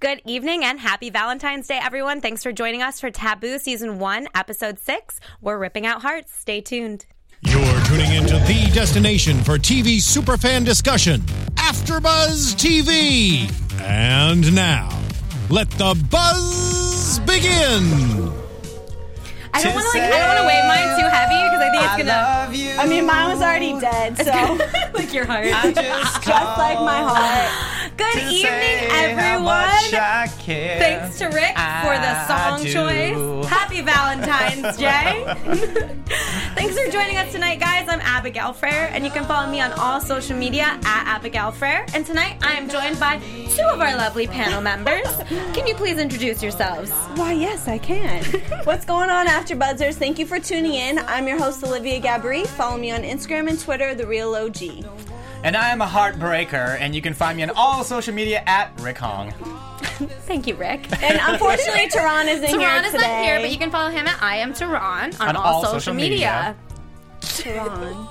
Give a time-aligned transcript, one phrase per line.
[0.00, 2.20] Good evening and happy Valentine's Day, everyone.
[2.20, 5.18] Thanks for joining us for Taboo Season 1, Episode 6.
[5.40, 6.32] We're ripping out hearts.
[6.32, 7.04] Stay tuned.
[7.40, 11.22] You're tuning into the destination for TV superfan discussion,
[11.56, 13.50] AfterBuzz TV.
[13.82, 14.88] And now,
[15.50, 18.47] let the buzz begin.
[19.58, 21.70] I don't want to like I don't want to wave mine too heavy because I
[21.70, 22.70] think it's I gonna love you.
[22.78, 24.30] I mean, mine was already dead, so
[24.94, 25.46] like your heart.
[25.46, 27.94] I just, just like my heart.
[27.96, 30.00] Good evening, say how much everyone.
[30.00, 30.78] I care.
[30.78, 32.72] Thanks to Rick for the song do.
[32.72, 33.48] choice.
[33.48, 35.24] Happy Valentine's Day.
[36.54, 37.88] Thanks for joining us tonight, guys.
[37.88, 41.84] I'm Abigail Frere, and you can follow me on all social media at Abigail Frere.
[41.94, 43.18] And tonight I am joined by
[43.50, 45.08] two of our lovely panel members.
[45.54, 46.90] Can you please introduce yourselves?
[47.14, 48.22] Why, yes, I can.
[48.64, 49.96] What's going on, After Buzzers?
[49.96, 50.98] Thank you for tuning in.
[50.98, 52.46] I'm your host, Olivia Gabri.
[52.46, 54.62] Follow me on Instagram and Twitter, The Real OG.
[55.44, 58.72] And I am a heartbreaker, and you can find me on all social media at
[58.80, 59.30] Rick Hong.
[60.26, 60.86] Thank you, Rick.
[61.02, 63.06] And unfortunately, Tehran isn't here Tehran is today.
[63.06, 65.62] not here, but you can follow him at I am Tehran on, On all, all
[65.64, 66.56] social, social media.
[67.20, 68.08] Tehran.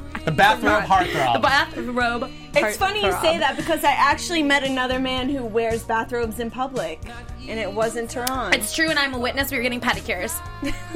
[0.26, 1.32] The bathrobe heartthrob.
[1.34, 2.30] The bathrobe.
[2.54, 6.50] It's funny you say that because I actually met another man who wears bathrobes in
[6.50, 7.00] public,
[7.48, 8.52] and it wasn't Tehran.
[8.52, 9.50] It's true, and I'm a witness.
[9.52, 10.34] We were getting pedicures.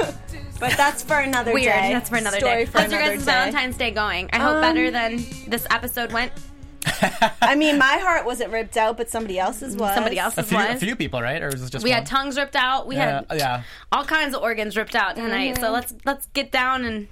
[0.60, 1.72] but that's for another Weird.
[1.72, 1.92] day.
[1.92, 2.66] That's for another Story day.
[2.66, 3.24] For How's your guys' day.
[3.24, 4.30] Valentine's Day going?
[4.32, 6.32] I hope Um, better than this episode went.
[7.42, 9.94] I mean, my heart wasn't ripped out, but somebody else's was.
[9.94, 10.80] Somebody a else's few, a was.
[10.82, 11.42] few people, right?
[11.42, 11.98] Or was it just We one?
[11.98, 12.86] had tongues ripped out.
[12.86, 13.62] We Yeah, had yeah.
[13.92, 15.58] all kinds of organs ripped out tonight.
[15.58, 17.06] So let's let's get down and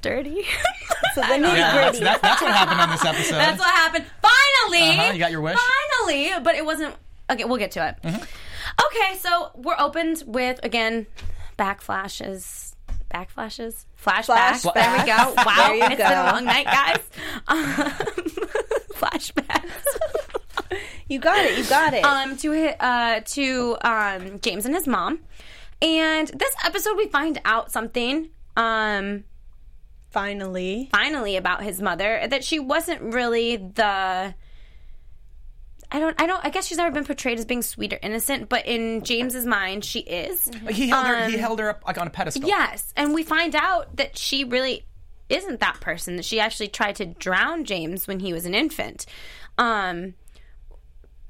[0.00, 0.44] dirty.
[1.14, 2.04] So the nitty Yeah, that's, gritty.
[2.04, 3.34] that's, that's what happened on this episode.
[3.36, 4.04] That's what happened.
[4.22, 5.56] Finally, Uh-huh, you got your wish?
[5.58, 6.94] Finally, but it wasn't.
[7.30, 7.96] Okay, we'll get to it.
[8.04, 8.22] Mm-hmm.
[8.86, 11.06] Okay, so we're opened with again
[11.58, 12.74] backflashes,
[13.12, 14.62] backflashes, flashbacks.
[14.64, 14.74] Flashbacks.
[14.74, 15.34] There we go.
[15.44, 17.00] Wow, There you it's been a long night, guys.
[17.48, 17.58] Um,
[18.94, 19.70] flashbacks.
[21.08, 21.58] You got it.
[21.58, 22.04] You got it.
[22.04, 22.76] um, to hi-
[23.16, 25.20] uh, to um, James and his mom,
[25.82, 28.28] and this episode we find out something.
[28.56, 29.24] Um,
[30.18, 30.88] Finally.
[30.92, 34.34] finally about his mother that she wasn't really the
[35.90, 38.48] I don't I don't I guess she's never been portrayed as being sweet or innocent,
[38.48, 40.50] but in James's mind she is.
[40.62, 41.28] Like, he held her.
[41.28, 42.46] He Um, held her up like on a pedestal.
[42.46, 44.84] Yes, and we find out that she really
[45.30, 46.16] isn't that person.
[46.16, 49.06] That she actually tried to drown James when he was an infant.
[49.56, 50.14] Um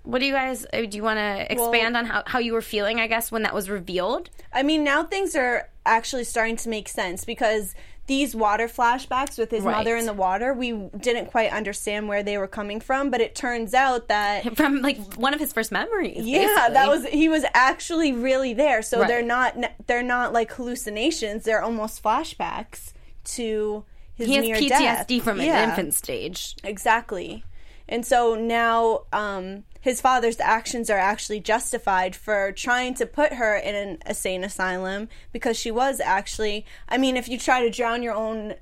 [0.03, 2.63] what do you guys uh, do you want to expand on how, how you were
[2.63, 4.31] feeling I guess when that was revealed?
[4.53, 7.75] I mean, now things are actually starting to make sense because
[8.09, 9.77] these water flashbacks with his Right.
[9.77, 13.35] mother in the water, we didn't quite understand where they were coming from, but it
[13.37, 16.27] turns out that From like one of his first memories.
[16.27, 18.83] yeah, that was he was actually really there.
[18.83, 19.07] So Right.
[19.09, 19.55] they're not
[19.87, 22.93] they're not like hallucinations; they're almost flashbacks
[23.37, 25.23] to his he has PTSD death.
[25.25, 25.63] from Yeah.
[25.63, 26.57] an infant stage.
[26.65, 27.45] Exactly.
[27.89, 33.57] And so now um, his father's actions are actually justified for trying to put her
[33.57, 36.67] in an insane asylum because she was actually.
[36.89, 38.55] I mean, if you try to drown your own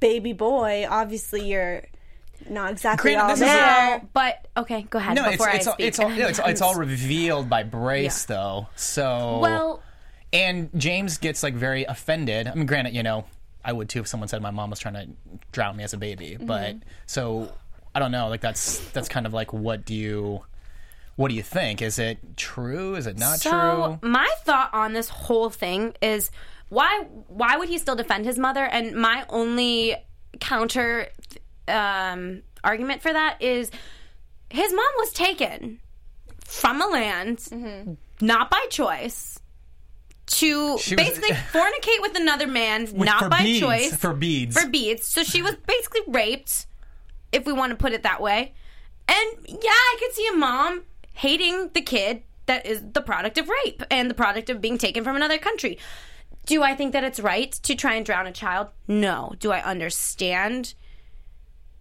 [0.00, 1.84] baby boy, obviously you're
[2.50, 3.98] not exactly Granted, all this is a- there.
[4.00, 5.86] No, but okay, go ahead No, it's before it's I all, speak.
[5.86, 8.66] it's all no, it's, it's all revealed by Brace though.
[8.74, 9.82] So well,
[10.32, 12.48] and James gets like very offended.
[12.48, 13.24] I mean, granted, you know,
[13.64, 15.08] I would too if someone said my mom was trying to
[15.52, 16.30] drown me as a baby.
[16.30, 16.46] Mm-hmm.
[16.46, 16.76] But
[17.06, 17.52] so
[17.94, 18.28] I don't know.
[18.28, 20.42] Like that's that's kind of like what do you
[21.16, 21.82] what do you think?
[21.82, 22.94] Is it true?
[22.94, 24.08] Is it not so true?
[24.08, 26.30] my thought on this whole thing is
[26.68, 28.64] why why would he still defend his mother?
[28.64, 29.94] And my only
[30.40, 31.08] counter
[31.68, 33.70] um, argument for that is
[34.50, 35.78] his mom was taken
[36.44, 37.94] from a land Mm-hmm.
[38.26, 39.38] not by choice.
[40.26, 44.58] To She was- basically fornicate with another man, With- not by beads, choice, For beads.
[44.58, 45.06] for beads.
[45.06, 46.66] So she was basically raped,
[47.32, 48.54] if we want to put it that way.
[49.08, 50.82] And yeah, I could see a mom
[51.14, 55.04] hating the kid that is the product of rape and the product of being taken
[55.04, 55.78] from another country.
[56.46, 58.68] Do I think that it's right to try and drown a child?
[58.88, 59.34] No.
[59.38, 60.74] Do I understand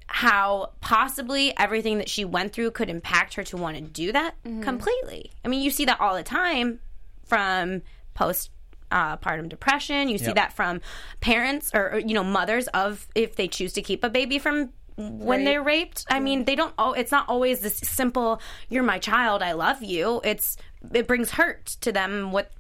[0.08, 4.36] how possibly everything that she went through could impact her to want to do that?
[4.62, 5.31] Completely.
[5.44, 6.80] I mean, you see that all the time
[7.25, 7.81] from
[8.13, 8.51] post
[8.92, 10.10] uh, partum depression.
[10.10, 10.36] You see Yep.
[10.36, 10.81] that from
[11.22, 14.74] parents or, or, you know mothers of if they choose to keep a baby from
[14.98, 16.06] when they're raped.
[16.10, 16.46] I mean, mm-hmm.
[16.46, 16.74] they don't.
[16.78, 18.42] Oh, it's not always this simple.
[18.70, 19.42] You're my child.
[19.42, 20.22] I love you.
[20.24, 20.58] It's
[20.94, 22.52] it brings hurt to them what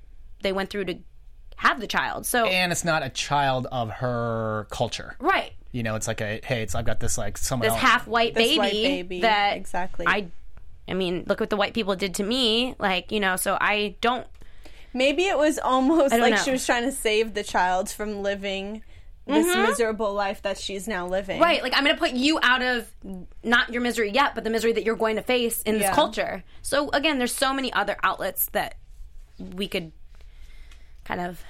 [0.41, 0.97] they went through to
[1.57, 2.25] have the child.
[2.25, 5.15] So and it's not a child of her culture.
[5.19, 8.07] right, You know, it's like a hey, it's I've got this like someone this half
[8.07, 10.05] white baby, baby, that exactly.
[10.07, 10.27] I.
[10.87, 12.75] I mean, look what the white people did to me.
[12.77, 14.27] Like, you know, so I don't
[14.93, 16.43] Maybe it was almost like know.
[16.43, 18.83] she was trying to save the child from living
[19.33, 21.39] this miserable life that she's now living.
[21.39, 22.87] Right, like I'm going to put you out of
[23.43, 25.95] not your misery yet, but the misery that you're going to face in this Yeah.
[25.95, 26.43] culture.
[26.61, 28.75] So again, there's so many other outlets that
[29.39, 29.91] we could
[31.05, 31.43] kind of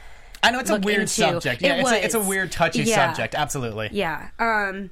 [0.44, 1.13] I know it's a weird into.
[1.13, 1.62] subject.
[1.62, 3.07] It Yeah, it's a, it's a weird, touchy Yeah.
[3.13, 3.36] subject.
[3.36, 3.89] Absolutely.
[3.92, 4.30] yeah.
[4.39, 4.89] Um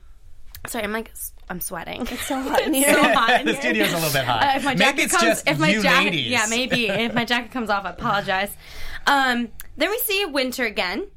[0.67, 1.11] sorry, I'm like
[1.49, 2.01] I'm sweating.
[2.03, 2.93] It's so hot in here.
[2.93, 3.61] so hot in the here.
[3.61, 4.43] studio's a little bit hot.
[4.43, 6.27] Uh, if my jacket Maybe it's comes, just if my you jacket, ladies.
[6.31, 8.55] yeah, maybe if my jacket comes off, I apologize.
[9.07, 9.47] Um,
[9.77, 11.07] then we see Winter again,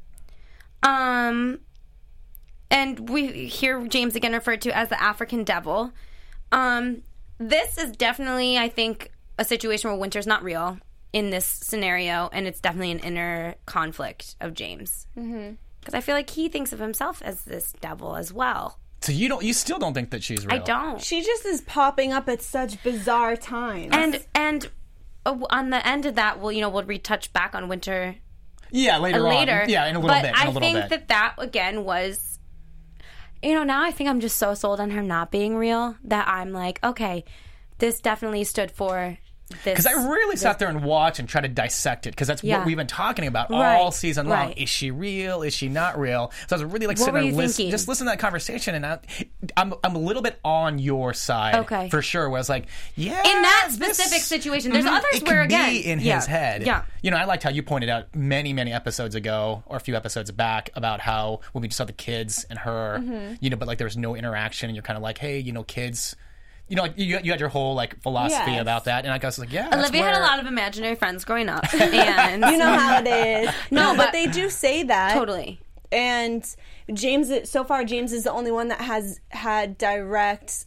[0.82, 1.60] um,
[2.70, 5.92] and we hear James again referred to as the African Devil.
[6.50, 7.02] Um,
[7.38, 10.78] this is definitely, I think, a situation where Winter's not real
[11.12, 16.30] in this scenario, and it's definitely an inner conflict of James because I feel like
[16.30, 18.78] he thinks of himself as this devil as well.
[19.02, 20.54] So you don't, you still don't think that she's real?
[20.54, 21.00] I don't.
[21.02, 23.90] She just is popping up at such bizarre times.
[23.92, 24.70] and and
[25.26, 28.14] uh, on the end of that, we'll you know we'll retouch back on winter
[28.72, 29.24] Yeah, later on.
[29.24, 29.64] later.
[29.68, 30.28] Yeah, in a little but bit.
[30.30, 30.90] In I a little think bit.
[30.90, 32.38] that that again was,
[33.42, 36.26] you know, now I think I'm just so sold on her not being real that
[36.26, 37.24] I'm like, okay,
[37.78, 39.18] this definitely stood for.
[39.64, 42.58] Because I really sat there and watched and tried to dissect it because that's Yeah.
[42.58, 44.48] what we've been talking about Right, all season long.
[44.48, 44.58] right.
[44.58, 45.42] Is she real?
[45.42, 46.32] Is she not real?
[46.48, 48.84] So I was really like What sitting there lis- just listening to that conversation, and
[48.86, 48.98] I,
[49.56, 51.88] I'm I'm a little bit on your side, Okay.
[51.88, 52.28] for sure.
[52.28, 52.66] Where I was like,
[52.96, 54.72] yeah, in that this- specific situation.
[54.72, 56.64] There's Mhm, others where again, be in yeah, his head.
[56.66, 56.82] Yeah.
[57.02, 59.96] You know, I liked how you pointed out many, many episodes ago, or a few
[59.96, 63.34] episodes back, about how when we just saw the kids and her, Mm-hmm.
[63.40, 65.52] you know, but like there was no interaction, and you're kind of like, hey, you
[65.52, 66.16] know, kids.
[66.72, 68.62] You know, like you, you had your whole like philosophy Yes.
[68.62, 69.68] about that, and I was like, yeah.
[69.68, 73.06] that's Olivia had a lot of imaginary friends growing up, and you know how it
[73.46, 73.54] is.
[73.70, 75.12] No, but, but- they do say that.
[75.12, 75.60] totally.
[75.92, 76.42] And
[76.94, 80.64] James, so far, James is the only one that has had direct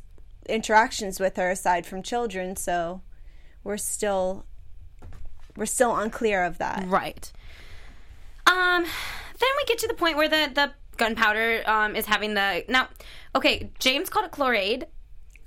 [0.47, 2.55] interactions with her aside from children.
[2.55, 3.01] So
[3.63, 4.45] we're still
[5.57, 6.83] we're still unclear of that.
[6.87, 7.33] Right.
[8.45, 12.63] Um, then we get to the point where the the gunpowder um is having the
[12.69, 12.89] now.
[13.35, 14.83] Okay, James called it chlorade.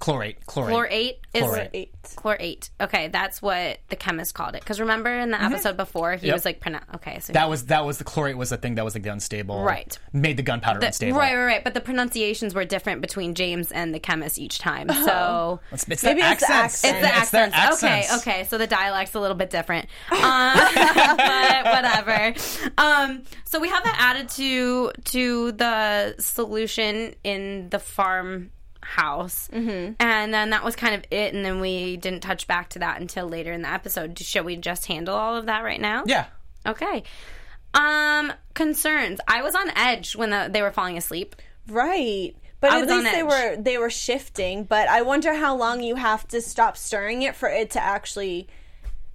[0.00, 0.70] Chlorate, chlorate.
[0.72, 1.88] Chlorate is Chlorate.
[2.16, 2.70] Chlorate.
[2.80, 4.60] Okay, that's what the chemist called it.
[4.60, 6.34] Because remember in the episode before, he Yep.
[6.34, 8.84] was like, pronoun- okay, so That was that was the chlorate was the thing that
[8.84, 9.62] was like the unstable.
[9.64, 9.98] Right.
[10.12, 11.18] Made the gunpowder the- unstable.
[11.18, 11.64] right, right, right.
[11.64, 14.88] But the pronunciations were different between James and the chemist each time.
[14.88, 16.84] So It's, it's Maybe the it's the accents.
[16.84, 17.04] accent.
[17.16, 17.82] it's the It's accents.
[17.82, 18.44] Okay, okay.
[18.44, 20.18] So the dialect's a little bit different, um,
[20.54, 22.34] but whatever.
[22.78, 28.50] Um, so we have that added to to the solution in the farm
[28.88, 29.92] house, mm-hmm.
[30.00, 31.34] and then that was kind of it.
[31.34, 34.18] And then we didn't touch back to that until later in the episode.
[34.18, 36.04] Should we just handle all of that right now?
[36.06, 36.26] Yeah.
[36.66, 37.02] Okay.
[37.74, 39.20] Um, concerns.
[39.28, 41.36] I was on edge when the, they were falling asleep.
[41.68, 42.34] Right.
[42.60, 44.64] But I at least they were they were shifting.
[44.64, 48.48] But I wonder how long you have to stop stirring it for it to actually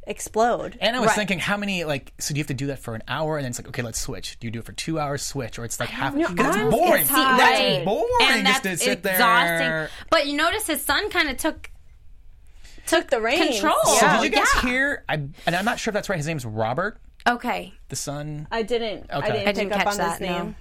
[0.07, 0.77] explode.
[0.81, 1.15] And I was Right.
[1.15, 2.13] thinking, how many like?
[2.19, 3.81] So do you have to do that for an hour, and then it's like, okay,
[3.81, 4.37] let's switch.
[4.39, 5.21] Do you do it for two hours?
[5.21, 6.13] Switch, or it's like half?
[6.15, 6.27] know.
[6.29, 7.01] Because I'm- it's boring.
[7.01, 9.17] it's That's boring and just that's to sit exhausting.
[9.59, 9.89] there.
[10.09, 11.69] But you notice his son kind of took
[12.85, 13.59] Took the reins.
[13.61, 13.75] control.
[13.97, 14.61] So did you guys yeah.
[14.61, 15.03] hear?
[15.07, 15.13] I,
[15.45, 16.17] and I'm not sure if that's right.
[16.17, 17.73] His name's Robert, okay.
[17.87, 18.45] the son.
[18.51, 19.07] I didn't.
[19.09, 19.31] I Okay.
[19.31, 20.37] didn't, I didn't pick up catch on that, this no.
[20.43, 20.55] name.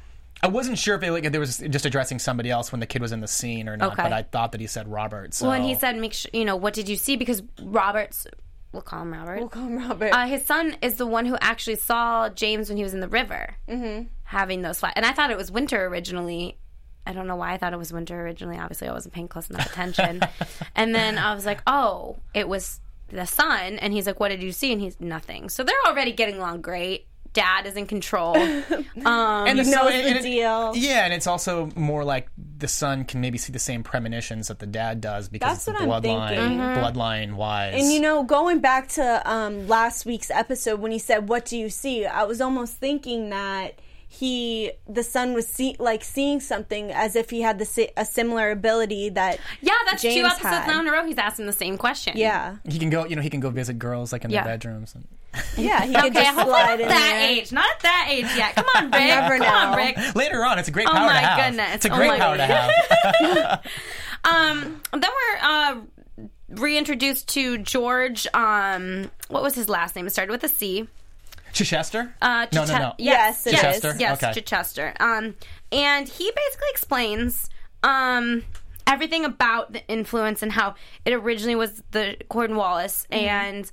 [0.45, 2.87] I wasn't sure if it, like, if there was just addressing somebody else when the
[2.87, 4.03] kid was in the scene or not, Okay.
[4.05, 5.35] but I thought that he said Robert.
[5.35, 8.27] So Well, and he said, "Make sure you know what did you see?" Because Robert's,
[8.73, 9.39] we'll call him Robert.
[9.39, 10.13] We'll call him Robert.
[10.13, 13.09] uh, his son is the one who actually saw James when he was in the
[13.09, 14.07] river, mm-hmm.
[14.25, 14.93] having those flash.
[14.97, 16.59] And I thought it was Winter originally.
[17.07, 18.59] I don't know why I thought it was Winter originally.
[18.59, 20.23] Obviously, I wasn't paying close enough attention.
[20.75, 23.79] and then I was like, "Oh, it was the son.
[23.79, 25.49] And he's like, "What did you see?" And he's nothing.
[25.49, 27.07] So they're already getting along great.
[27.33, 28.37] Dad is in control.
[29.05, 30.73] Um, and He so- knows and the it- deal.
[30.77, 34.59] Yeah, and it's also more like the son can maybe see the same premonitions that
[34.59, 36.59] the dad does because That's it's what I'm bloodline, thinking.
[36.59, 37.75] bloodline wise.
[37.83, 41.57] And you know, going back to um, last week's episode when he said, "What do
[41.59, 46.93] you see?" I was almost thinking that he, the son, was see, like seeing something
[46.93, 50.67] as if he had the a similar ability that yeah, that's two episodes had.
[50.67, 51.05] now in a row.
[51.07, 52.17] He's asking the same question.
[52.17, 54.45] Yeah, he can go, you know, he can go visit girls like in Yeah.
[54.45, 54.95] their bedrooms.
[54.95, 55.09] And...
[55.57, 57.31] yeah, he could Okay, just hopefully slide not in that there.
[57.31, 57.53] age.
[57.53, 58.55] Not at that age yet.
[58.55, 58.93] Come on, Rick.
[58.93, 59.77] never Come on.
[59.77, 60.15] Rick.
[60.15, 61.51] Later on, it's a great Oh power to my have.
[61.51, 61.75] goodness.
[61.77, 63.65] It's a Oh great my power to have.
[64.25, 65.77] Um, then we're uh,
[66.51, 68.27] reintroduced to George.
[68.35, 70.07] Um, what was his last name?
[70.07, 70.87] It started with a C.
[71.53, 72.15] Chichester?
[72.23, 72.95] Uh, no, no, Chiche- no.
[72.99, 74.01] Yes, Yes, it yes, is.
[74.01, 74.33] yes, Okay.
[74.35, 74.95] Chichester.
[75.01, 75.35] Um,
[75.73, 77.51] and he basically explains
[77.83, 78.45] um
[78.87, 80.75] everything about the influence and how
[81.05, 83.25] it originally was the Cornwallis Mm-hmm.
[83.27, 83.71] and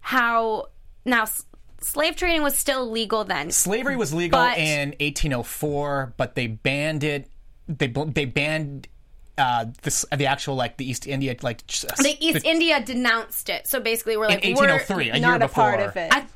[0.00, 0.66] how
[1.04, 1.44] now s-
[1.80, 3.50] slave trading was still legal then.
[3.50, 7.28] Slavery was legal But- in 1804, but they banned it.
[7.68, 8.88] They they banned
[9.36, 13.66] uh, this, the actual like the East India like ch- The East India denounced it,
[13.66, 15.64] so basically we're in like we're- 1803, a year Not a before.
[15.64, 16.12] part of it.
[16.12, 16.26] I,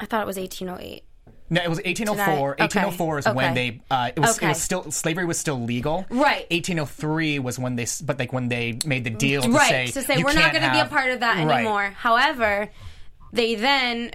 [0.00, 1.02] I thought it was 1808.
[1.50, 2.52] No, it was 1804.
[2.54, 2.62] Okay.
[2.64, 6.04] 1804 is when they uh, it was it was still slavery was still legal.
[6.10, 6.46] Right.
[6.50, 10.02] 1803 was when they but like when they made the deal to right say to
[10.02, 11.58] say you we're not can't going to be a part of that Right.
[11.60, 11.90] anymore.
[11.96, 12.70] However,
[13.34, 14.12] they then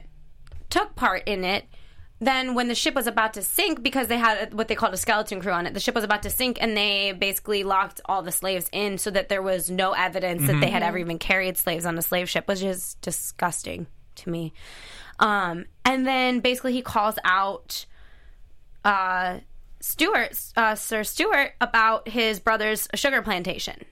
[0.69, 1.65] took part in it.
[2.21, 4.97] Then, when the ship was about to sink, because they had what they called a
[4.97, 8.21] skeleton crew on it, the ship was about to sink, and they basically locked all
[8.21, 10.59] the slaves in so that there was no evidence that Mm-hmm.
[10.59, 14.51] they had ever even carried slaves on the slave ship, which is disgusting to me.
[15.19, 17.85] Um, and then basically he calls out
[18.83, 19.39] uh,
[19.79, 23.85] Stuart, uh, Sir Stuart, about his brother's sugar plantation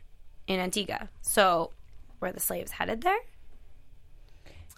[0.47, 1.07] in Antigua.
[1.21, 1.71] So,
[2.19, 3.19] were the slaves headed there?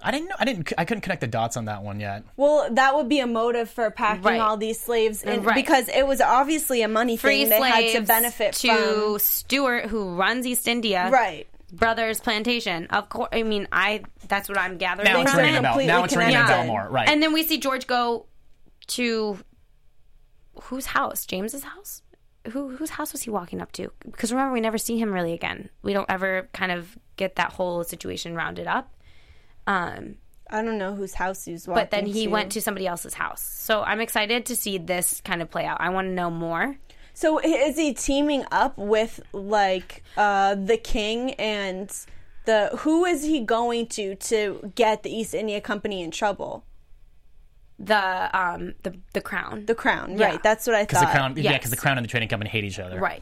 [0.01, 0.35] I didn't know.
[0.39, 0.71] I didn't.
[0.77, 2.23] I couldn't connect the dots on that one yet.
[2.37, 4.39] Well, that would be a motive for packing Right.
[4.39, 5.55] all these slaves in Right.
[5.55, 8.67] because it was obviously a money Free thing they slaves had to benefit to
[9.11, 9.19] from.
[9.19, 11.47] Stuart, who runs East India, Right.
[11.73, 12.87] Brothers Plantation.
[12.87, 15.59] Of course, I mean, I that's what I'm gathering Now it's from ringing it.
[15.59, 15.71] a bell.
[15.73, 16.87] completely Now it's ringing a bell more.
[16.89, 17.09] Right.
[17.09, 18.25] And then we see George go
[18.87, 19.37] to
[20.63, 21.25] whose house?
[21.25, 22.01] James's house.
[22.51, 23.91] Who whose house was he walking up to?
[24.05, 25.69] Because remember, we never see him really again.
[25.83, 28.93] We don't ever kind of get that whole situation rounded up.
[29.69, 30.15] Um,
[30.49, 33.13] I don't know whose house he was walking but then he went to somebody else's
[33.13, 33.41] house.
[33.41, 35.77] So I'm excited to see this kind of play out.
[35.79, 36.75] I want to know more.
[37.13, 41.89] So is he teaming up with like uh, the king and
[42.45, 46.63] the who is he going to to get the East India Company in trouble?
[47.77, 49.65] The um the the crown.
[49.65, 50.29] The crown, Yeah.
[50.31, 50.43] right?
[50.43, 51.07] That's what I Because thought.
[51.07, 52.99] the crown, yeah, because the crown and the trading company hate each other.
[52.99, 53.21] Right.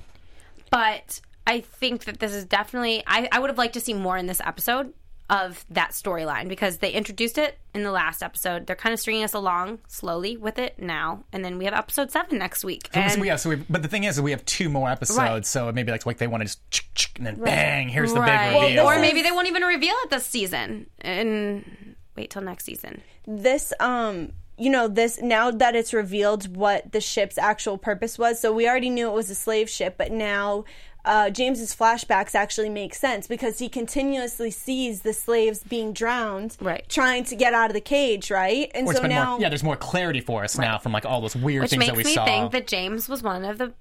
[0.72, 4.18] But I think that this is definitely I, I would have liked to see more
[4.18, 4.94] in this episode
[5.30, 8.66] of that storyline because they introduced it in the last episode.
[8.66, 12.12] They're kind of stringing us along slowly with it now, and then we have episode
[12.12, 12.90] seven next week.
[12.94, 15.18] So And we have, so we, but the thing is, we have two more episodes,
[15.20, 15.46] Right.
[15.46, 18.22] so maybe like like they want to just chick, chick, and then bang, here's the
[18.22, 18.52] right.
[18.54, 18.86] big reveal.
[18.86, 22.64] or this maybe is- they won't even reveal it this season and wait till next
[22.66, 23.02] season.
[23.28, 28.40] this um you know this now that it's revealed what the ship's actual purpose was
[28.42, 30.64] so we already knew it was a slave ship but now
[31.08, 36.86] uh, James's flashbacks actually make sense because he continuously sees the slaves being drowned, Right.
[36.90, 38.70] Trying to get out of the cage, right?
[38.76, 40.92] And Or it's so been now, more, yeah, there's more clarity for us now from
[40.92, 42.26] like all those weird Which things makes that we me saw.
[42.26, 43.74] think that James was one of the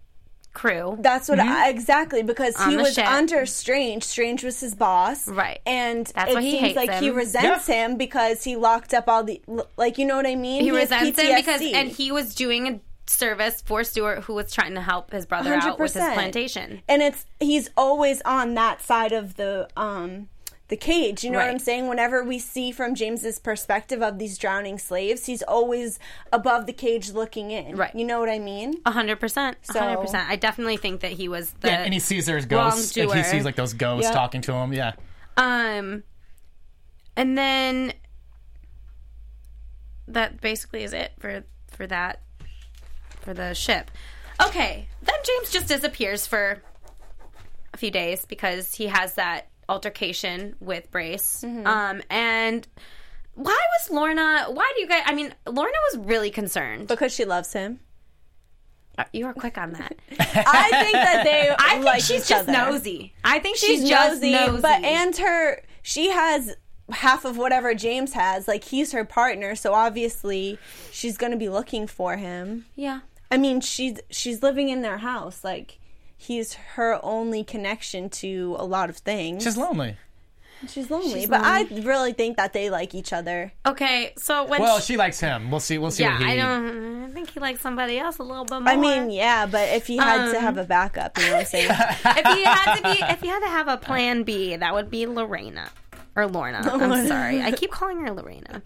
[0.53, 0.97] crew.
[1.01, 1.49] That's what Mm-hmm.
[1.53, 3.07] I, exactly because On he the was ship.
[3.07, 4.03] under Strange.
[4.05, 5.61] Strange was his boss, Right.
[5.67, 7.15] And That's it why he seems hates like he him.
[7.15, 9.43] resents him because he locked up all the
[9.77, 10.63] like you know what I mean.
[10.63, 11.75] he has resents him because PTSD.
[11.75, 15.55] and he was doing a service for Stuart who was trying to help his brother
[15.55, 16.83] out with his plantation.
[16.89, 20.29] and it's he's always on that side of the um
[20.69, 24.37] the cage you know what i'm saying whenever we see from james's perspective of these
[24.37, 26.01] drowning slaves he's always
[26.33, 27.95] above the cage looking in Right.
[27.95, 29.57] you know what i mean A hundred percent.
[29.69, 30.29] A hundred percent.
[30.29, 33.23] I definitely think that he was the yeah, and he sees there's ghosts, and he
[33.23, 34.15] sees like those ghosts Yeah.
[34.15, 34.73] talking to him.
[34.73, 34.95] Yeah,
[35.37, 36.03] Um,
[37.17, 37.93] and then
[40.09, 42.21] that basically is it for for that
[43.27, 43.91] for the ship.
[44.43, 46.63] Okay, then James just disappears for
[47.75, 51.43] a few days because he has that altercation with Brace.
[51.43, 52.67] Um, and
[53.35, 54.47] why was Lorna?
[54.51, 55.03] Why do you guys?
[55.07, 56.87] I mean, Lorna was really concerned.
[56.87, 57.81] because she loves him
[58.97, 59.95] Uh, you were quick on that.
[60.21, 62.53] i think that they I think like she's just other.
[62.53, 63.13] nosy.
[63.25, 64.63] I think she's, she's, just nosy, nosy.
[64.63, 66.55] but and her she has
[66.91, 70.57] half of whatever james has like he's her partner so obviously
[70.93, 73.01] she's gonna be looking for him yeah.
[73.31, 75.43] I mean, she's she's living in their house.
[75.45, 75.79] Like
[76.17, 79.43] he's her only connection to a lot of things.
[79.45, 79.97] she's lonely.
[80.69, 83.53] She's lonely, but I really think that they like each other.
[83.67, 85.51] Okay, so when Well, she- she likes him.
[85.51, 85.77] We'll see.
[85.77, 86.03] We'll see.
[86.05, 87.05] Yeah, what he, I don't.
[87.05, 88.73] I think he likes somebody else a little bit more.
[88.73, 91.41] I mean, yeah, but if he had to Um, have a backup, you know what
[91.41, 91.69] I'm saying?
[91.71, 94.91] if he had to be, if he had to have a plan B, that would
[94.91, 95.71] be Lorena
[96.17, 96.63] or Lorna.
[96.73, 98.63] I'm sorry, I keep calling her Lorena.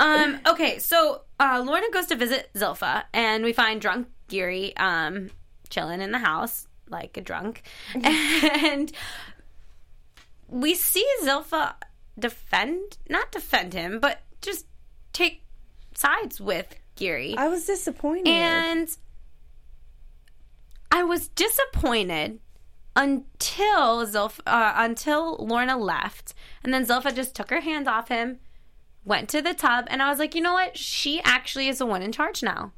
[0.00, 0.40] Um.
[0.46, 5.30] Okay, so uh, Lorna goes to visit Zilpha, and we find drunk Geary um
[5.68, 7.62] chilling in the house like a drunk,
[7.94, 8.92] and
[10.48, 11.74] we see Zilpha
[12.18, 14.66] defend, not defend him, but just
[15.12, 15.42] take
[15.94, 17.36] sides with Geary.
[17.36, 18.28] I was disappointed.
[18.28, 18.88] And
[20.90, 22.40] I was disappointed
[22.96, 26.34] until Zilph, uh, until Lorna left,
[26.64, 28.38] and then Zilpha just took her hands off him,
[29.04, 30.76] went to the tub, and I was like, you know what?
[30.76, 32.72] She actually is the one in charge now.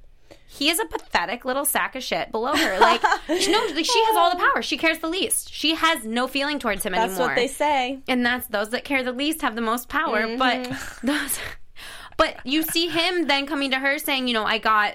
[0.51, 2.79] He is a pathetic little sack of shit below her.
[2.81, 3.03] Like,
[3.41, 4.63] she, no, like, she has all the power.
[4.63, 5.53] She cares the least.
[5.53, 7.99] She has no feeling towards him that's anymore That's what they say.
[8.09, 10.71] and that's those that care the least have the most power but
[11.03, 11.39] those
[12.17, 14.95] but you see him then coming to her saying you know i got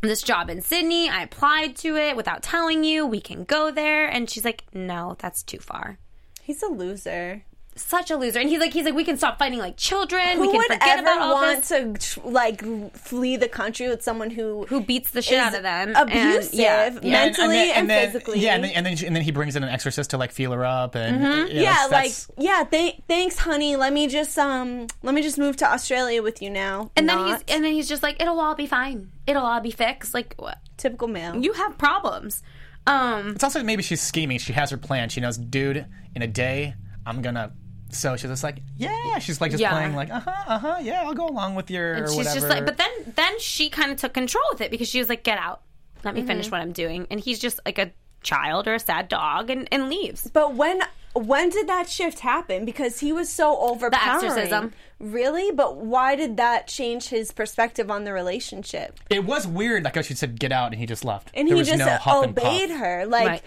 [0.00, 1.08] this job in sydney.
[1.08, 3.06] I applied to it without telling you.
[3.06, 4.06] We can go there.
[4.06, 5.98] And she's like no that's too far.
[6.42, 7.44] He's a loser.
[7.78, 8.38] Such a loser.
[8.40, 10.36] And he's like, he's like, we can stop fighting like children.
[10.36, 12.14] Who we can would forget ever about all want this.
[12.14, 12.62] to like
[12.96, 15.94] flee the country with someone who Who beats the shit out of them?
[15.96, 17.10] and- abusive, yeah, yeah.
[17.24, 18.40] mentally and, then, physically?
[18.40, 20.52] Yeah, and then, and then and then he brings in an exorcist to like feel
[20.52, 21.48] her up, and Mm-hmm.
[21.48, 22.64] you know, yeah, like yeah.
[22.70, 23.76] Th- thanks, honey.
[23.76, 26.90] Let me just um, let me just move to Australia with you now.
[26.96, 29.10] And then he's and then he's just like, it'll all be fine.
[29.26, 30.14] It'll all be fixed.
[30.14, 30.58] Like what?
[30.76, 31.36] typical male.
[31.36, 32.42] You have problems.
[32.86, 34.38] Um, It's also maybe she's scheming.
[34.38, 35.08] She has her plan.
[35.10, 37.52] She knows, dude, in a day, I'm gonna.
[37.90, 39.18] So she's just like, yeah.
[39.18, 39.72] She's like just Yeah.
[39.72, 41.02] playing like, uh huh, uh huh, yeah.
[41.02, 41.94] I'll go along with your.
[41.94, 42.34] and she's whatever.
[42.34, 45.08] just like, but then then she kind of took control with it because she was
[45.08, 45.62] like, get out.
[46.04, 46.28] Let me Mm-hmm.
[46.28, 47.06] finish what I'm doing.
[47.10, 47.90] And he's just like a
[48.22, 50.28] child or a sad dog and, and leaves.
[50.32, 50.80] But when
[51.14, 52.64] when did that shift happen?
[52.64, 54.24] Because he was so overpowering.
[54.26, 54.72] exorcism.
[55.00, 55.50] Really?
[55.50, 59.00] But why did that change his perspective on the relationship?
[59.10, 59.82] it was weird.
[59.84, 61.30] Like how she said, get out, and he just left.
[61.34, 63.06] And There he was just no huff and obeyed her.
[63.06, 63.42] Like Right.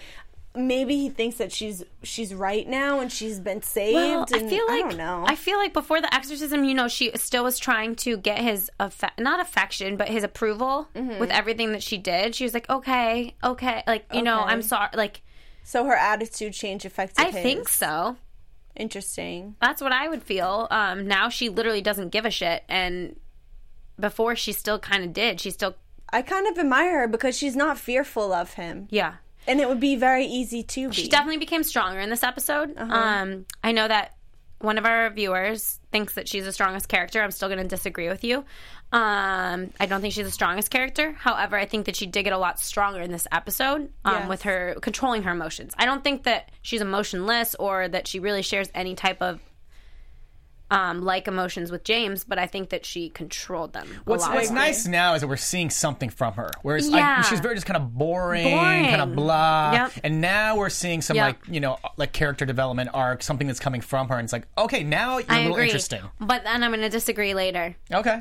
[0.54, 3.94] Maybe he thinks that she's she's right now and she's been saved.
[3.94, 5.24] Well, I and feel like I don't know.
[5.26, 8.70] I feel like before the exorcism, you know, she still was trying to get his
[8.78, 11.18] affe- not affection, but his approval Mm-hmm.
[11.20, 12.34] with everything that she did.
[12.34, 14.90] She was like, okay, okay, like you know, I'm sorry.
[14.94, 15.22] Like
[15.64, 17.42] so her attitude change affected I his.
[17.42, 18.16] think so.
[18.76, 19.54] Interesting.
[19.60, 20.66] That's what I would feel.
[20.70, 23.16] Um, now she literally doesn't give a shit, and
[24.00, 25.40] before she still kind of did.
[25.40, 25.76] She still,
[26.12, 28.88] I kind of admire her because she's not fearful of him.
[28.90, 29.14] yeah.
[29.46, 30.94] And it would be very easy to be.
[30.94, 32.76] She definitely became stronger in this episode.
[32.76, 32.94] Uh-huh.
[32.94, 34.14] Um, I know that
[34.60, 37.20] one of our viewers thinks that she's the strongest character.
[37.20, 38.44] I'm still going to disagree with you.
[38.92, 41.12] Um, I don't think she's the strongest character.
[41.18, 44.28] However, I think that she did get a lot stronger in this episode um, Yes.
[44.28, 45.72] with her controlling her emotions.
[45.78, 49.40] I don't think that she's emotionless or that she really shares any type of
[50.72, 54.34] um, like emotions with James, but I think that she controlled them a What's, lot.
[54.34, 56.50] what's nice now is that we're seeing something from her.
[56.62, 57.16] Whereas Yeah.
[57.18, 58.86] like, she's very just kind of boring, Boring.
[58.86, 59.72] kind of blah.
[59.72, 59.92] Yep.
[60.04, 61.26] And now we're seeing some Yep.
[61.26, 64.46] like you know like character development arc, something that's coming from her, and it's like
[64.56, 66.00] okay, now you're I a little agree, interesting.
[66.20, 67.76] but then I'm going to disagree later.
[67.92, 68.20] Okay,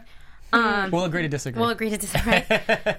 [0.51, 1.59] we'll agree to disagree.
[1.61, 2.33] We'll agree to disagree.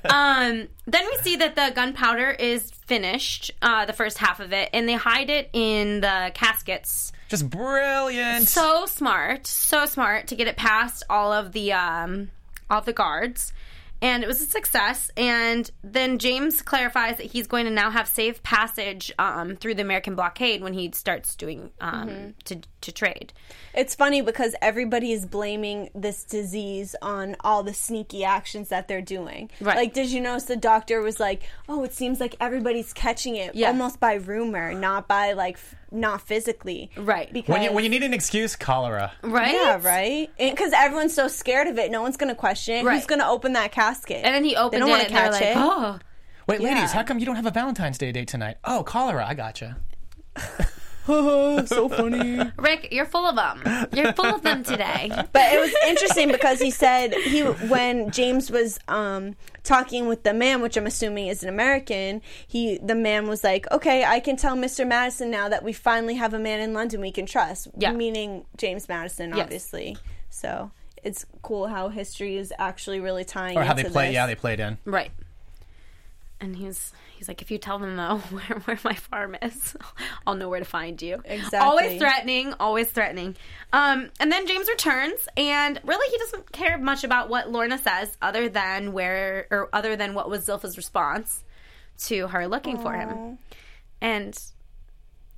[0.09, 4.71] um, then we see that the gunpowder is finished, uh, the first half of it,
[4.73, 7.13] and they hide it in the caskets.
[7.33, 8.47] Just brilliant.
[8.47, 12.31] So smart, so smart to get it past all of the um,
[12.69, 13.55] all of the guards.
[14.03, 15.11] And it was a success.
[15.17, 19.83] And then James clarifies that he's going to now have safe passage um, through the
[19.83, 23.33] American blockade when he starts doing um, to, to trade.
[23.75, 29.01] It's funny because everybody is blaming this disease on all the sneaky actions that they're
[29.01, 29.51] doing.
[29.61, 29.77] Right.
[29.77, 33.55] Like, did you notice the doctor was like, "Oh, it seems like everybody's catching it
[33.55, 33.69] Yeah.
[33.69, 37.33] almost by rumor, not by like, f- not physically." Right.
[37.33, 39.13] Because when you when you need an excuse, cholera.
[39.23, 39.55] Right?
[39.55, 40.31] yeah, right.
[40.39, 42.85] Because everyone's so scared of it, no one's going to question it.
[42.85, 42.97] Right.
[42.97, 44.21] Who's going to open that casket?
[44.25, 45.55] And then he opened they don't it wanna they're catch like, it.
[45.57, 45.99] oh.
[46.47, 46.75] Wait, Yeah.
[46.75, 48.57] ladies, how come you don't have a Valentine's Day date tonight?
[48.65, 49.25] Oh, cholera.
[49.27, 49.77] I gotcha.
[51.67, 52.41] so funny.
[52.59, 53.89] Rick, you're full of them.
[53.93, 55.11] You're full of them today.
[55.33, 59.35] But it was interesting because he said he when James was um,
[59.65, 63.71] talking with the man, which I'm assuming is an American, he the man was like,
[63.73, 64.87] "Okay, I can tell Mr.
[64.87, 67.93] Madison now that we finally have a man in London we can trust." Yeah.
[67.93, 69.41] meaning James Madison, Yes.
[69.41, 69.97] obviously.
[70.31, 70.71] So
[71.03, 73.57] it's cool how history is actually really tying.
[73.59, 74.07] Or how they play?
[74.09, 74.15] this.
[74.15, 74.79] Yeah, they played in.
[74.85, 75.11] Right.
[76.41, 79.77] And he's he's like, if you tell them though where, where my farm is,
[80.27, 81.23] I'll know where to find you.
[81.25, 81.59] Exactly.
[81.61, 83.37] Always threatening, always threatening.
[83.73, 88.17] Um, and then James returns, and really he doesn't care much about what Lorna says,
[88.21, 91.45] other than where or other than what was Zilpha's response
[92.07, 93.39] to her looking for him,
[94.01, 94.37] and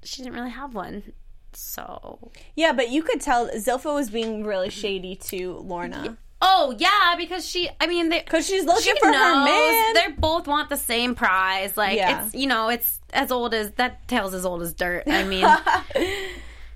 [0.02, 1.12] she didn't really have one.
[1.52, 6.16] So, Yeah, but you could tell Zilpha was being really shady to Lorna
[6.46, 9.94] oh yeah, because she, I mean, because she's looking she for knows her man.
[9.94, 11.76] they both want the same prize.
[11.76, 12.26] Like Yeah.
[12.26, 15.04] it's you know it's as old as that tale's as old as dirt.
[15.06, 15.44] I mean,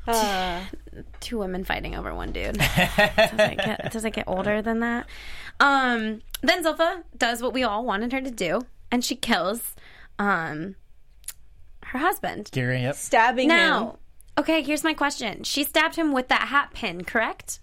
[0.09, 0.63] Uh,
[1.21, 2.55] two women fighting over one dude.
[2.57, 5.07] Does it get, does it get older than that?
[5.61, 9.75] Um, then Zilpha does what we all wanted her to do, and she kills
[10.19, 10.77] um
[11.85, 12.49] her husband.
[12.53, 12.95] Gary, yep.
[12.95, 13.57] stabbing him.
[13.57, 13.99] Now,
[14.39, 17.61] okay, here's my question: She stabbed him with that hat pin, correct?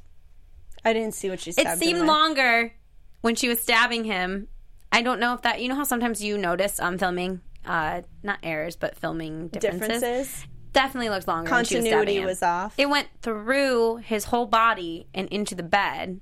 [0.86, 2.08] I didn't see what she It stabbed him seemed with.
[2.08, 2.74] longer
[3.22, 4.48] when she was stabbing him.
[4.92, 8.40] I don't know if that you know how sometimes you notice um filming uh not
[8.44, 9.88] errors but filming differences.
[10.02, 10.46] differences.
[10.74, 11.50] Definitely looked longer.
[11.50, 12.26] when she was, Continuity him.
[12.26, 12.76] was off.
[12.78, 16.20] It went through his whole body and into the bed,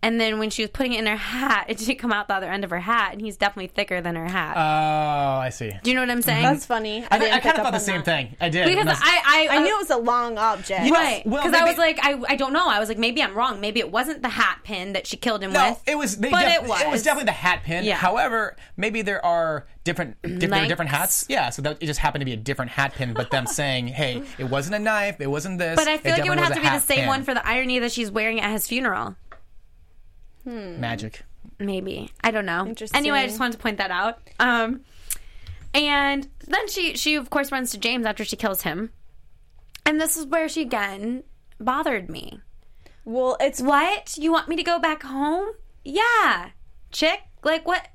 [0.00, 2.34] And then when she was putting it in her hat, it didn't come out the
[2.34, 4.54] other end of her hat, and he's definitely thicker than her hat.
[4.56, 5.72] Oh, I see.
[5.82, 6.42] Do you know what I'm saying?
[6.44, 7.04] That's funny.
[7.10, 8.04] I, didn't I kind of thought the same that.
[8.04, 8.36] thing.
[8.40, 8.64] I did.
[8.66, 10.84] because And that's- I, I, I knew it was a long object.
[10.84, 12.66] You know- Right, well, because I was like, I, I don't know.
[12.68, 13.60] I was like, maybe I'm wrong.
[13.60, 15.82] Maybe it wasn't the hat pin that she killed him No, with.
[15.86, 16.16] it was.
[16.16, 16.80] They but def- it was.
[16.80, 17.84] It was definitely the hat pin.
[17.84, 17.96] Yeah.
[17.96, 21.24] However, maybe there are different, diff- there are different hats.
[21.28, 23.14] Yeah, so that it just happened to be a different hat pin.
[23.14, 25.20] But them saying, "Hey, it wasn't a knife.
[25.20, 27.08] It wasn't this." But I feel like it would have to be the same pin."
[27.08, 29.16] one for the irony that she's wearing at his funeral.
[30.48, 31.22] Magic.
[31.58, 32.66] Maybe I don't know.
[32.66, 32.98] Interesting.
[32.98, 34.18] Anyway, I just wanted to point that out.
[34.38, 34.80] Um,
[35.74, 38.90] and then she she of course runs to James after she kills him,
[39.84, 41.24] and this is where she again
[41.60, 42.40] bothered me.
[43.04, 45.48] Well, it's What you want me to go back home?
[45.84, 46.50] Yeah,
[46.90, 47.20] chick.
[47.42, 47.86] Like what?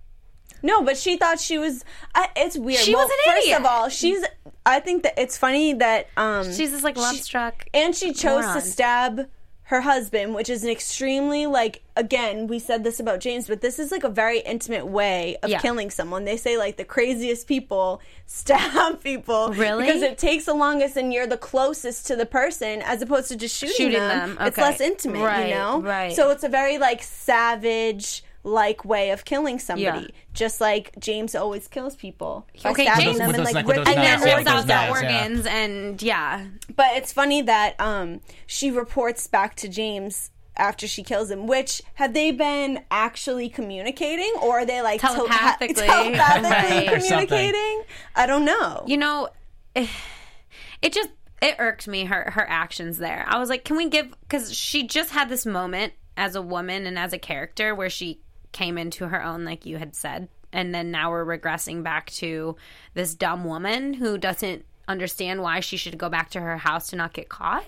[0.63, 1.83] no, but she thought she was.
[2.15, 2.79] I it's weird.
[2.79, 3.59] She well, was an first idiot.
[3.59, 4.23] of all, she's.
[4.65, 7.65] I think that it's funny that um She's this like love struck.
[7.73, 8.55] and she chose moron.
[8.55, 9.29] to stab
[9.73, 13.79] her husband, which is an extremely like again, we said this about James, but this
[13.79, 15.59] is like a very intimate way of Yeah.
[15.59, 16.25] killing someone.
[16.25, 19.49] They say like the craziest people stab people.
[19.49, 19.85] Really?
[19.85, 23.35] Because it takes the longest and you're the closest to the person as opposed to
[23.35, 24.35] just shooting, Shooting them.
[24.35, 25.81] them, It's less intimate, Right, you know?
[25.81, 26.13] right.
[26.15, 30.01] So it's a very like savage like way of killing somebody.
[30.01, 30.07] Yeah.
[30.33, 32.45] Just like James always kills people.
[32.63, 34.83] By Okay, James- them and those- like with And then their rips out their the
[34.83, 34.89] yeah.
[34.91, 41.03] organs, and yeah, But it's funny that um, she reports back to James after she
[41.03, 41.47] kills him.
[41.47, 45.87] Which have they been actually communicating, or are they like tel- ha- Telepathically.
[45.87, 47.01] telepathically Right.
[47.01, 47.83] Communicating?
[48.15, 48.83] I don't know.
[48.85, 49.29] you know,
[49.73, 49.89] it,
[50.81, 51.09] it just
[51.41, 53.25] it irked me her her actions there.
[53.27, 56.85] I was like, can we give because she just had this moment as a woman
[56.85, 58.19] and as a character where she
[58.53, 62.55] came into her own, like you had said, and then now we're regressing back to
[62.93, 66.95] this dumb woman who doesn't understand why she should go back to her house to
[66.95, 67.65] not get caught.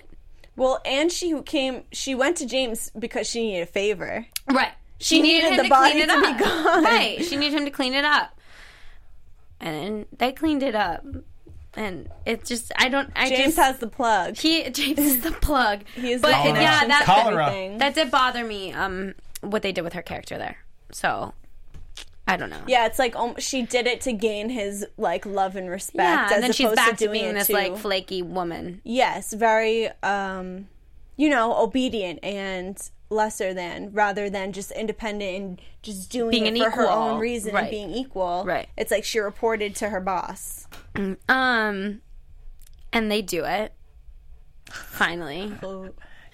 [0.56, 4.26] Well, and she who came, she went to James because she needed a favor.
[4.50, 4.72] Right.
[4.98, 6.84] She, She needed, needed him the to body clean it to be gone.
[6.84, 7.24] Right.
[7.24, 8.38] She needed him to clean it up.
[9.60, 11.04] And they cleaned it up.
[11.74, 14.36] And it just I don't I James just has the plug.
[14.38, 15.80] he James is the plug.
[15.94, 17.46] He is but the yeah, connection that to Cholera.
[17.48, 17.78] everything.
[17.78, 20.56] that did bother me um what they did with her character there.
[20.92, 21.34] So
[22.28, 22.62] I don't know.
[22.66, 26.26] yeah, it's like um, she did it to gain his like love and respect, Yeah,
[26.26, 28.80] as and then she's back to to doing being this to like flaky woman.
[28.84, 30.68] yes, very um,
[31.16, 36.58] you know, obedient and lesser than rather than just independent and just doing Being it
[36.60, 37.62] an for her own reason Right.
[37.62, 38.42] and being equal.
[38.44, 38.68] Right.
[38.76, 40.66] It's like she reported to her boss.
[41.28, 42.00] Um
[42.92, 43.72] and they do it.
[44.70, 45.52] Finally.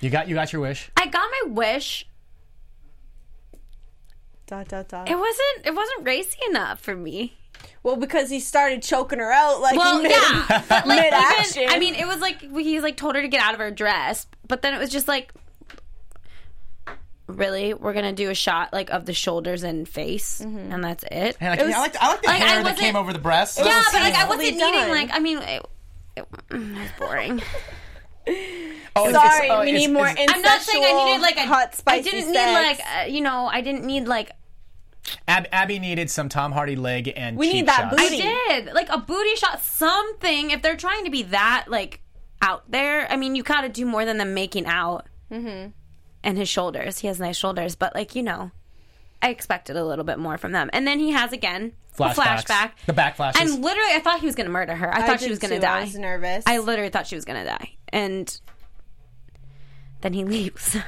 [0.01, 0.91] You got you got your wish.
[0.97, 2.07] I got my wish.
[4.53, 5.11] Dot dot dot.
[5.11, 7.33] It wasn't it wasn't racy enough for me.
[7.83, 10.63] well, because he started choking her out like Well, mid, yeah.
[10.71, 11.63] Like mid action.
[11.63, 13.71] even, I mean, it was like he's like told her to get out of her
[13.71, 15.33] dress, but then it was just like,
[17.29, 20.71] really, we're gonna do a shot like of the shoulders and face, Mm-hmm.
[20.73, 21.37] and that's it.
[21.41, 23.13] And like, It was- I like I like the like, I hair that came over
[23.13, 23.59] the breast.
[23.59, 25.67] Yeah, was- but like I wasn't needing like I mean, it,
[26.17, 27.41] it, it was boring.
[28.97, 30.09] oh, it's- Sorry, oh, we it's- need more.
[30.09, 32.47] it's- I'm not saying I needed like a hot spicy I didn't sex.
[32.47, 34.33] need like uh, you know I didn't need like
[35.27, 37.97] Ab- Abby needed some Tom Hardy leg and We cheap need that shots.
[38.03, 38.23] booty.
[38.23, 40.51] I did like a booty shot, something.
[40.51, 42.01] If they're trying to be that like
[42.41, 45.07] out there, I mean, you gotta do more than them making out.
[45.31, 45.71] Mm-hmm.
[46.25, 48.53] And his shoulders, he has nice shoulders, but like you know,
[49.21, 50.71] I expected a little bit more from them.
[50.73, 52.45] And then he has again a Flashbacks.
[52.45, 53.41] flashback, The back flashes.
[53.41, 54.95] and literally, I thought he was gonna murder her.
[54.95, 55.61] I thought she was gonna too.
[55.63, 55.81] die.
[55.81, 56.45] I was nervous.
[56.47, 58.41] I literally thought she was gonna die, and
[60.01, 60.77] then he leaves.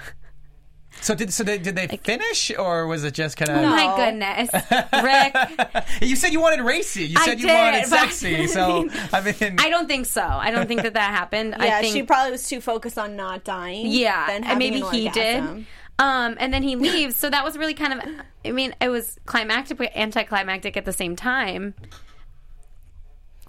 [1.04, 3.58] so did so they, did they finish or was it just kind of?
[3.58, 4.50] Oh my goodness,
[5.02, 6.00] Rick.
[6.00, 7.04] You said you wanted racy.
[7.04, 8.46] You I said you did, wanted but- sexy.
[8.54, 10.22] So I mean, I don't think so.
[10.22, 11.54] I don't think that that happened.
[11.58, 13.86] yeah, I think she probably was too focused on not dying.
[13.88, 15.56] Yeah, than and maybe an he orgasm.
[15.56, 15.66] did.
[15.98, 17.16] Um, and then he leaves.
[17.16, 18.00] So that was really kind of.
[18.44, 21.74] I mean, it was climactic but anticlimactic at the same time.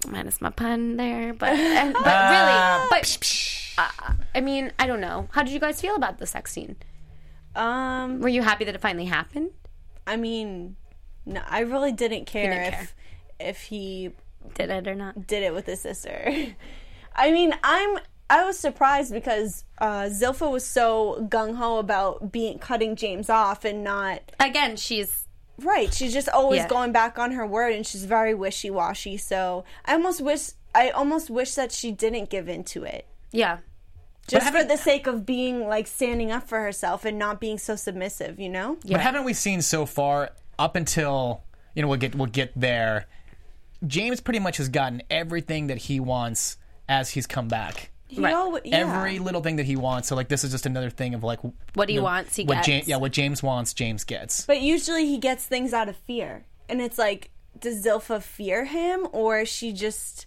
[0.08, 5.28] Minus my pun there, but but really, but uh, I mean, I don't know.
[5.32, 6.76] How did you guys feel about the sex scene?
[7.56, 9.50] Um, Were you happy that it finally happened?
[10.08, 10.76] I mean,
[11.26, 12.88] no, I really didn't care didn't if care.
[13.40, 14.12] if he
[14.56, 15.26] Did it or not?
[15.28, 16.32] did it with his sister.
[17.16, 17.98] I mean, I'm
[18.30, 23.64] I was surprised because uh, Zilpha was so gung ho about being cutting James off
[23.66, 25.28] and not Again, she's
[25.60, 25.94] right.
[25.94, 26.68] She's just always Yeah.
[26.68, 29.18] going back on her word, and she's very wishy washy.
[29.18, 33.06] So I almost wish I almost wish that she didn't give into it.
[33.32, 33.60] yeah.
[34.28, 37.76] Just for the sake of being like standing up for herself and not being so
[37.76, 38.78] submissive, you know?
[38.88, 41.44] but haven't we seen so far up until
[41.76, 43.06] you know we'll get we'll get there?
[43.86, 46.58] James pretty much has gotten everything that he wants
[46.90, 47.92] as he's come back.
[48.08, 48.34] He Right.
[48.34, 48.78] al- yeah.
[48.78, 50.08] every little thing that he wants.
[50.08, 51.40] So like this is just another thing of like
[51.74, 52.88] What do he the- wants, he what Ja- gets.
[52.88, 54.46] yeah, what James wants, James gets.
[54.46, 56.46] But usually he gets things out of fear.
[56.70, 60.26] And it's like, does Zilpha fear him or is she just.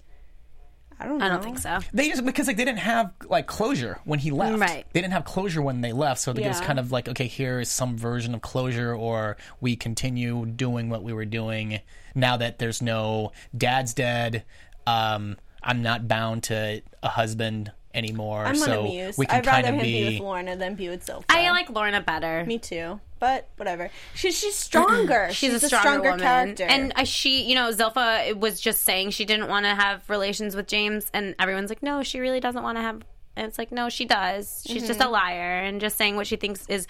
[1.01, 1.27] I don't know.
[1.27, 1.79] I don't think so.
[1.93, 4.59] They just because like they didn't have like closure when he left.
[4.59, 4.85] Right.
[4.93, 7.27] They didn't have closure when they left, so like, it was kind of like okay,
[7.27, 11.81] here is some version of closure, or we continue doing what we were doing
[12.15, 14.45] now that there's no dad's dead.
[14.87, 19.19] Um, I'm not bound to a husband anymore, I'm so unamused.
[19.19, 19.93] we can I'd rather him be...
[19.93, 20.05] be.
[20.05, 21.25] with Lorna than be with Zilpha.
[21.29, 22.45] I like Lorna better.
[22.47, 23.01] Me too.
[23.19, 23.91] But whatever.
[24.15, 25.29] She, she's stronger.
[25.33, 26.65] She's, a stronger, woman, character.
[26.65, 30.55] and uh, she, you know, Zilpha was just saying she didn't want to have relations
[30.55, 33.03] with James, and everyone's like, no, she really doesn't want to have.
[33.37, 34.63] And it's like, no, she does.
[34.67, 35.09] She's just Mm-hmm.
[35.09, 36.87] a liar and just saying what she thinks is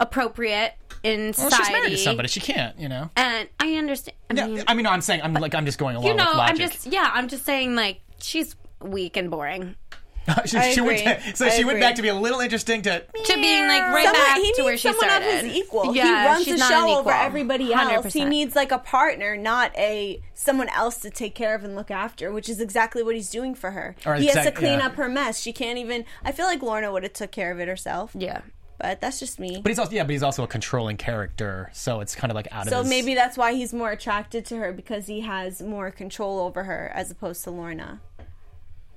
[0.00, 1.56] appropriate in well, society.
[1.64, 2.28] she's married to somebody.
[2.28, 3.10] She can't, you know.
[3.16, 4.16] and I understand.
[4.30, 6.14] I Yeah, mean, I mean, no, I'm saying I'm like I'm just going along you
[6.14, 9.76] know, with I'm just yeah, I'm just saying like she's weak and boring
[10.46, 11.30] she, I she went agree.
[11.32, 13.00] to- so I she went back to be a little interesting to.
[13.00, 15.26] to being like right Someone- back he to where needs she someone started.
[15.26, 15.94] of his equal.
[15.94, 18.12] Yeah, he runs she's the show over everybody else.
[18.12, 18.28] He 100%.
[18.28, 22.32] needs like a partner, not a someone else to take care of and look after,
[22.32, 23.96] which is exactly what he's doing for her.
[24.06, 24.86] Or he has to clean yeah.
[24.86, 25.40] up her mess.
[25.40, 26.04] She can't even.
[26.24, 28.12] I feel like Lorna would have took care of it herself.
[28.14, 28.40] Yeah.
[28.76, 29.60] But that's just me.
[29.62, 32.48] But he's also yeah, but he's also a controlling character, so it's kind of like
[32.50, 32.90] out so of his.
[32.90, 36.90] maybe that's why he's more attracted to her because he has more control over her
[36.92, 38.00] as opposed to Lorna.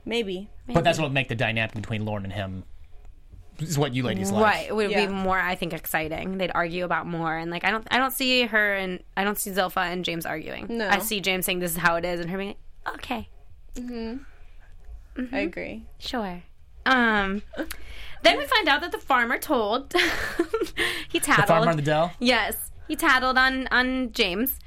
[0.07, 0.49] Maybe.
[0.67, 2.63] But that's what will make the dynamic between Lauren and him.
[3.59, 4.43] Is what you ladies like.
[4.43, 5.07] Right, it would Yeah.
[5.07, 6.37] be more, I think, exciting.
[6.37, 9.37] They'd argue about more, and like I don't, I don't see her and I don't
[9.37, 10.67] see Zilpha and James arguing.
[10.69, 10.87] No.
[10.87, 13.29] I see James saying this is how it is, and her being like, okay,
[15.33, 15.85] I agree.
[15.99, 16.43] sure.
[16.85, 17.41] Um,
[18.23, 19.93] then we find out that the farmer told
[21.09, 21.43] he tattled.
[21.43, 22.13] The farmer on the dell.
[22.19, 24.59] yes, he tattled on on James,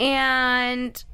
[0.00, 1.04] and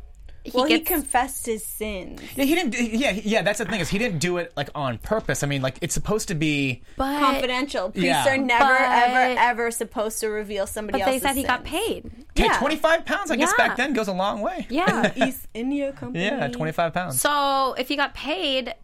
[0.44, 2.20] he Well, he confessed his sins.
[2.34, 2.74] Yeah, he didn't.
[2.78, 3.42] Yeah, yeah.
[3.42, 5.42] That's the thing is he didn't do it like on purpose.
[5.42, 6.82] I mean, like it's supposed to be.
[6.96, 7.90] but, Confidential.
[7.90, 8.28] Priests Yeah.
[8.34, 11.64] are never, But- ever, ever supposed to reveal somebody But they else's said he got
[11.64, 12.10] paid.
[12.34, 12.58] Hey, Yeah.
[12.58, 13.30] twenty five pounds.
[13.30, 13.68] I guess Yeah.
[13.68, 14.66] back then goes a long way.
[14.68, 15.12] Yeah.
[15.26, 16.24] East India Company.
[16.24, 17.20] Yeah, twenty five pounds.
[17.20, 18.74] so if he got paid,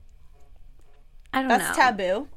[1.33, 1.59] I don't know.
[1.59, 1.85] That's know.
[1.85, 2.29] taboo.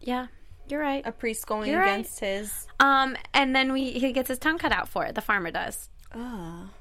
[0.00, 0.26] Yeah,
[0.68, 1.02] you're right.
[1.04, 1.92] A priest going You're right.
[1.94, 2.66] against his.
[2.78, 5.14] Um, and then we he gets his tongue cut out for it.
[5.16, 5.88] The farmer does,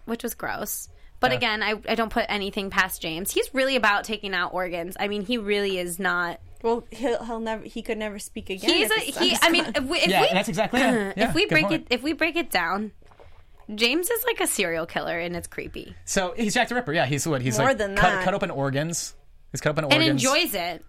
[0.05, 0.87] which was gross.
[1.19, 1.37] But Yeah.
[1.37, 3.31] again, I, I don't put anything past James.
[3.31, 4.95] He's really about taking out organs.
[4.99, 6.39] I mean, he really is not.
[6.61, 7.63] Well, he'll he'll never.
[7.63, 8.69] He could never speak again.
[8.69, 9.37] He's a he.
[9.41, 11.13] I mean, if we if yeah, we that's exactly it.
[11.17, 11.87] Yeah, if we break point.
[11.89, 12.91] it if we break it down,
[13.73, 16.93] James is like a serial killer, and it's creepy So he's Jack the Ripper.
[16.93, 18.23] Yeah, he's what he's More like than cut, that.
[18.23, 19.15] cut open organs.
[19.51, 20.83] He's cut open organs and enjoys it.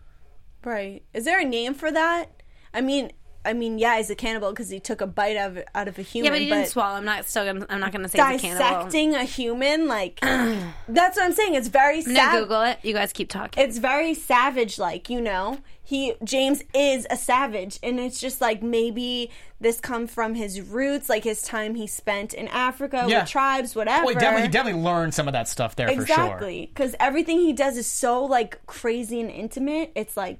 [0.64, 1.02] right.
[1.14, 2.30] Is there a name for that?
[2.74, 3.12] I mean,
[3.46, 6.02] I mean, yeah, he's a cannibal because he took a bite of out of a
[6.02, 6.24] human.
[6.26, 6.96] Yeah, but he didn't but swallow.
[6.96, 7.44] I'm not still.
[7.44, 8.64] gonna- I'm not going to say he's a cannibal.
[8.84, 10.20] dissecting a human, like
[10.88, 11.54] that's what I'm saying.
[11.54, 12.40] It's very No.
[12.42, 12.78] Google it.
[12.82, 13.62] You guys keep talking.
[13.62, 18.60] it's very savage like you know he james is a savage and it's just like
[18.62, 19.30] maybe
[19.60, 23.20] this come from his roots like his time he spent in africa Yeah.
[23.20, 25.94] with tribes whatever Well, he definitely, he definitely learned some of that stuff there for
[25.94, 26.02] sure.
[26.02, 30.38] exactly because everything he does is so like crazy and intimate it's like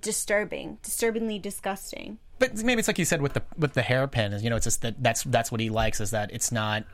[0.00, 4.32] disturbing disturbingly disgusting But maybe it's like you said with the with the hairpin.
[4.32, 6.84] Is you know, it's just that that's that's what he likes is that it's not.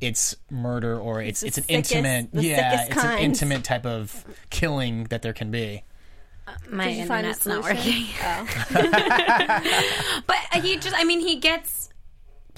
[0.00, 3.86] It's murder or it's it's, the an sickest- intimate yeah sickest it's an intimate type
[3.86, 5.84] of killing that there can be.
[6.68, 8.06] My Did you find a internet's not working.
[8.24, 11.81] oh But he just, I mean, he gets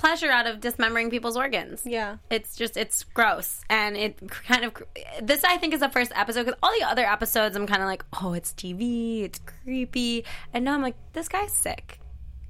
[0.04, 1.82] pleasure out of dismembering people's organs.
[1.86, 3.62] yeah It's just, it's gross.
[3.70, 4.74] And it kind of,
[5.22, 7.88] this I think is the first episode because all the other episodes I'm kind of
[7.88, 10.26] like, oh, it's TV, it's creepy.
[10.52, 12.00] And now I'm like, this guy's sick.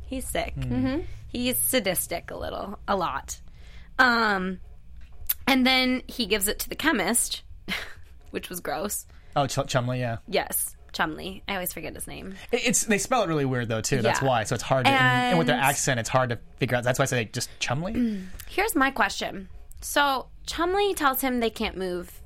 [0.04, 0.56] He's sick.
[0.56, 1.02] Mm-hmm.
[1.28, 3.40] He's sadistic a little, a lot.
[4.00, 4.58] Um,
[5.46, 7.42] and then he gives it to the chemist,
[8.32, 9.06] which was gross.
[9.36, 10.16] Oh, Ch- Chumley, yeah.
[10.26, 11.42] Yes, Chumley.
[11.46, 12.35] I always forget his name.
[12.52, 14.00] It's they spell it really weird though too.
[14.00, 14.28] That's Yeah.
[14.28, 14.44] why.
[14.44, 16.85] So it's hard to and, and with their accent, it's hard to figure out.
[16.85, 17.92] That's why I say just Chumley.
[17.94, 18.26] Mm.
[18.48, 19.48] Here's my question.
[19.83, 22.22] So Chumley tells him they can't move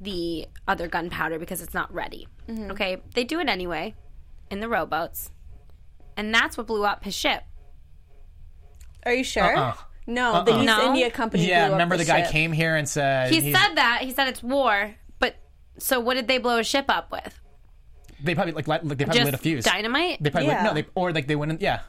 [0.00, 2.26] the other gunpowder because it's not ready.
[2.48, 2.70] Mm-hmm.
[2.72, 3.94] Okay, they do it anyway
[4.50, 5.30] in the rowboats,
[6.16, 7.42] and that's what blew up his ship.
[9.06, 9.74] are you sure Uh-uh.
[10.06, 10.42] no uh-uh.
[10.44, 10.86] the east No?
[10.88, 12.30] india company yeah, blew up remember the, guy ship.
[12.32, 15.36] came here and said He said that he said it's war, but
[15.78, 17.38] so what did they blow his ship up with?
[18.22, 19.64] They probably like, light- like they probably Just lit a fuse.
[19.64, 20.22] dynamite.
[20.22, 20.62] They probably lit- Yeah.
[20.64, 21.58] no, they or like they went in.
[21.60, 21.80] Yeah,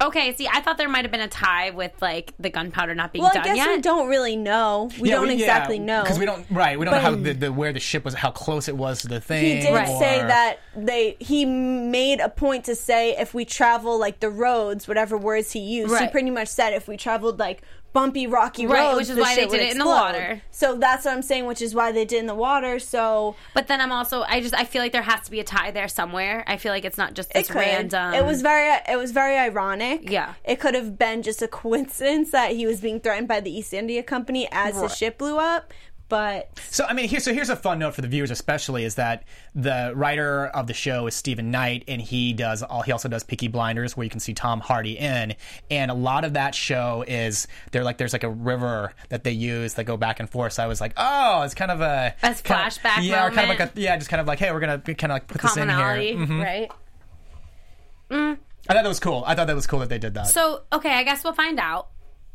[0.00, 3.12] okay, see, I thought there might have been a tie with like the gunpowder not
[3.12, 3.76] being well i done guess yet.
[3.76, 6.46] we don't really know we yeah, don't exactly know because we don't.
[6.50, 9.02] Right, we don't know how the, the where the ship was, how close it was
[9.02, 9.44] to the thing.
[9.56, 9.98] He did Right.
[9.98, 14.86] say that they he made a point to say if we travel like the roads,
[14.86, 16.12] whatever words he used, he Right.
[16.12, 17.62] pretty much said if we traveled like
[17.98, 20.42] bumpy, rocky Right, roads, which is the why they did it in the water.
[20.50, 22.78] So that's what I'm saying, which is why they did it in the water.
[22.78, 25.44] So But then I'm also I just I feel like there has to be a
[25.44, 26.44] tie there somewhere.
[26.46, 27.58] I feel like it's not just it this could.
[27.58, 28.14] random.
[28.14, 28.68] It was very.
[28.88, 30.10] It was very ironic.
[30.10, 30.34] Yeah.
[30.44, 33.72] It could have been just a coincidence that he was being threatened by the East
[33.74, 34.90] India Company as the Right.
[34.90, 35.72] ship blew up.
[36.08, 38.94] But So I mean, here, so here's a fun note for the viewers, especially, is
[38.94, 42.80] that the writer of the show is Stephen Knight, and he does all.
[42.80, 45.34] He also does Peaky Blinders, where you can see Tom Hardy in,
[45.70, 49.32] and a lot of that show is they're like there's like a river that they
[49.32, 50.54] use that go back and forth.
[50.54, 53.30] So I was like, oh, it's kind of a As kind of- flashback yeah, or
[53.30, 55.26] kind of like a yeah, just kind of like hey, we're gonna kind of like
[55.26, 55.76] put this in here.
[55.76, 56.42] Mhm.
[56.42, 56.70] right?
[58.10, 58.36] I
[58.74, 59.24] thought that was cool.
[59.26, 60.28] I thought that was cool that they did that.
[60.28, 61.88] So okay, I guess we'll find out.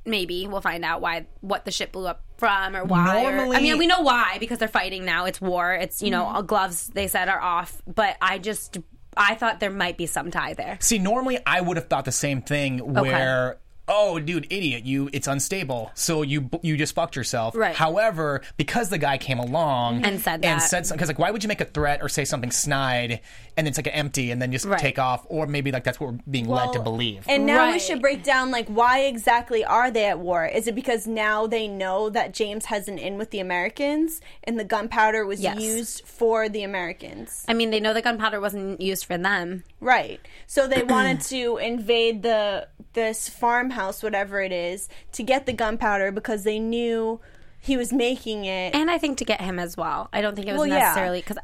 [0.06, 3.24] Maybe we'll find out why what the ship blew up from or why.
[3.26, 5.26] or- I mean, we know why because they're fighting now.
[5.26, 5.74] It's war.
[5.74, 6.46] It's you know mm-hmm.
[6.46, 7.82] gloves they said are off.
[7.88, 8.78] But I just
[9.16, 10.78] I thought there might be some tie there.
[10.82, 15.28] See, normally I would have thought the same thing where oh dude idiot you it's
[15.28, 17.76] unstable so you you just fucked yourself Right.
[17.76, 20.48] however because the guy came along And said that.
[20.48, 23.20] and said something because like why would you make a threat or say something snide
[23.58, 24.80] and it's like an empty and then just Right.
[24.80, 27.80] take off or maybe like that's what we're being led to believe And now we
[27.80, 30.46] should break down like why exactly are they at war?
[30.46, 34.58] Is it because now they know that James has an in with the Americans and
[34.60, 35.60] the gunpowder was Yes.
[35.62, 37.44] used for the Americans?
[37.48, 39.64] I mean, they know the gunpowder wasn't used for them.
[39.84, 40.20] Right.
[40.48, 46.12] So they wanted to invade the this farmhouse, whatever it is, to get the gunpowder
[46.12, 47.20] because they knew
[47.60, 48.76] he was making it.
[48.76, 50.10] And I think to get him as well.
[50.14, 51.38] I don't think it was Well, necessarily because,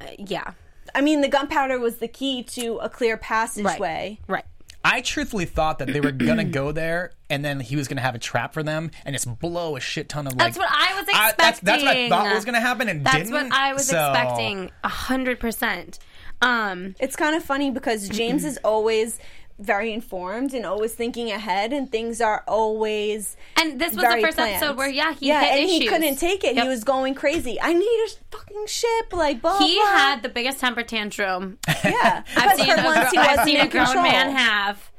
[0.00, 0.52] uh, yeah,
[0.94, 4.18] I mean, the gunpowder was the key to a clear passageway.
[4.26, 4.44] right.
[4.82, 8.14] i truthfully thought that they were gonna go there and then he was gonna have
[8.14, 10.98] a trap for them and just blow a shit ton of like That's what I
[10.98, 11.36] was I- expecting.
[11.44, 14.10] that's, that's what i thought was gonna happen and That's didn't what I was So-
[14.10, 14.70] expecting.
[14.82, 15.98] A hundred percent.
[16.42, 19.18] Um, It's kind of funny because James is always
[19.58, 24.38] very informed and always thinking ahead, and things are always and this was the first
[24.38, 24.54] planned.
[24.56, 25.78] episode where yeah he yeah, and issues.
[25.80, 26.54] he couldn't take it.
[26.54, 26.62] Yep.
[26.64, 27.60] He was going crazy.
[27.60, 29.58] I need a fucking ship, like blah.
[29.58, 29.84] He blah.
[29.84, 32.22] had the biggest temper tantrum yeah.
[32.36, 34.04] I've seen, a, once he gro- I've seen a grown control.
[34.04, 34.90] man have.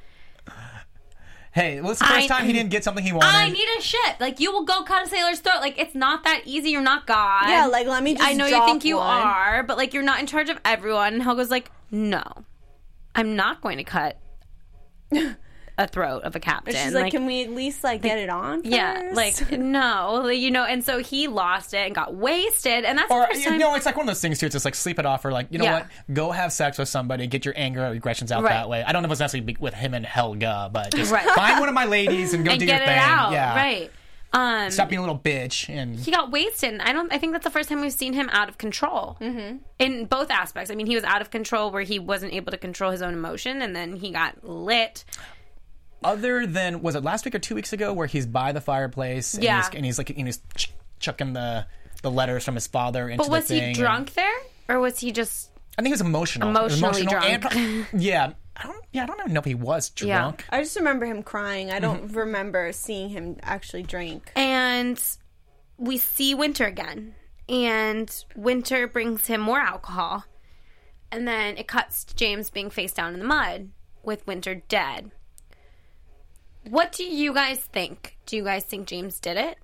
[1.54, 3.68] Hey well it's the first I- time he didn't get something he wanted I need
[3.78, 4.20] a ship.
[4.20, 5.60] Like you will go cut a sailor's throat.
[5.60, 6.70] Like it's not that easy.
[6.70, 7.50] You're not God.
[7.50, 9.06] Yeah, like, let me just I know you drop think you one.
[9.08, 11.14] are, but like you're not in charge of everyone.
[11.16, 12.24] And Helga's like, no,
[13.16, 14.18] I'm not going to cut
[15.82, 16.74] a throat of a captain.
[16.76, 18.62] She's like, can we at least like get it on?
[18.64, 20.64] yeah, like no, you know.
[20.64, 23.60] And so he lost it and got wasted, and that's Or the first you time.
[23.60, 24.46] know, it's like one of those things too.
[24.46, 25.74] It's just like sleep it off, or like you know Yeah.
[25.74, 28.52] what, go have sex with somebody, get your anger or aggressions out Right.
[28.52, 28.84] that way.
[28.84, 31.26] I don't know if it's necessarily with him and Helga, but just Right.
[31.36, 32.98] find one of my ladies and go and do get your it thing.
[33.00, 33.92] out, yeah, right?
[34.34, 36.72] Um, Stop being a little bitch and he got wasted.
[36.72, 37.12] And I don't.
[37.12, 39.58] I think that's the first time we've seen him out of control mm-hmm.
[39.78, 40.72] in both aspects.
[40.72, 43.14] I mean, he was out of control where he wasn't able to control his own
[43.14, 45.04] emotion, and then he got lit.
[46.04, 49.34] Other than was it last week or two weeks ago where he's by the fireplace
[49.36, 49.58] and, Yeah.
[49.64, 51.66] he's, and he's like and he's ch- chucking the
[52.02, 54.34] the letters from his father into the But was the he thing and- drunk there,
[54.70, 55.52] or was he just?
[55.78, 56.50] I think he was emotional.
[56.52, 57.56] He was Emotionally emotional drunk.
[57.56, 58.84] and- yeah, I don't.
[58.92, 60.20] Yeah, I don't even know if he was Yeah.
[60.20, 60.46] drunk.
[60.50, 61.72] I just remember him crying.
[61.72, 62.18] I don't Mm-hmm.
[62.18, 64.32] remember seeing him actually drink.
[64.36, 65.00] And
[65.78, 67.14] we see Winter again,
[67.48, 70.26] and Winter brings him more alcohol,
[71.12, 73.70] and then it cuts to James being face down in the mud
[74.04, 75.12] with Winter dead.
[76.70, 78.18] What do you guys think?
[78.26, 79.58] Do you guys think James did it?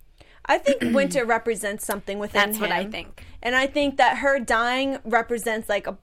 [0.46, 2.62] I think Winter represents something within That's him.
[2.62, 3.24] what I think.
[3.44, 5.98] And I think that her dying represents like a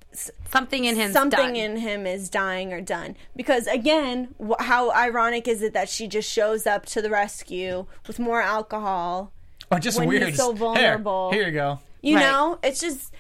[0.50, 1.12] Something in him.
[1.12, 1.57] something done.
[1.57, 3.16] in him is dying or done.
[3.35, 7.87] Because again, wh- how ironic is it that she just shows up to the rescue
[8.07, 9.33] with more alcohol?
[9.72, 10.35] Or just When he's weird.
[10.37, 11.30] so vulnerable.
[11.33, 11.80] Here, here you go.
[12.02, 12.22] You Right.
[12.22, 13.12] know, it's just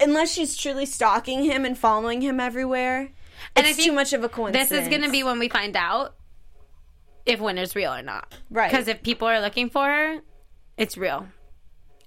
[0.00, 3.10] unless she's truly stalking him and following him everywhere.
[3.56, 4.70] And I it's think too much of a coincidence.
[4.70, 6.14] This is going to be when we find out
[7.26, 8.34] if Winter's real or not.
[8.50, 8.70] Right.
[8.70, 10.20] Because if people are looking for her,
[10.76, 11.26] it's real.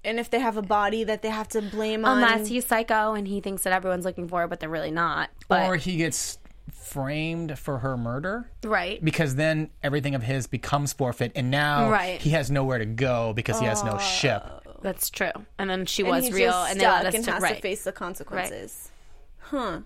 [0.04, 2.18] and if they have a body that they have to blame on.
[2.24, 5.30] Unless he's psycho and he thinks that everyone's looking for her, but they're really not.
[5.48, 6.38] But or he gets
[6.72, 9.04] framed for her murder right.
[9.04, 12.22] because then everything of his becomes forfeit, and now Right.
[12.22, 13.98] he has nowhere to go because he has no oh.
[14.00, 14.44] ship.
[14.82, 15.32] That's true.
[15.58, 17.32] And then she and was he's real, just and they let stuck us and to
[17.32, 17.56] has right.
[17.56, 18.92] to face the consequences.
[19.40, 19.80] Huh.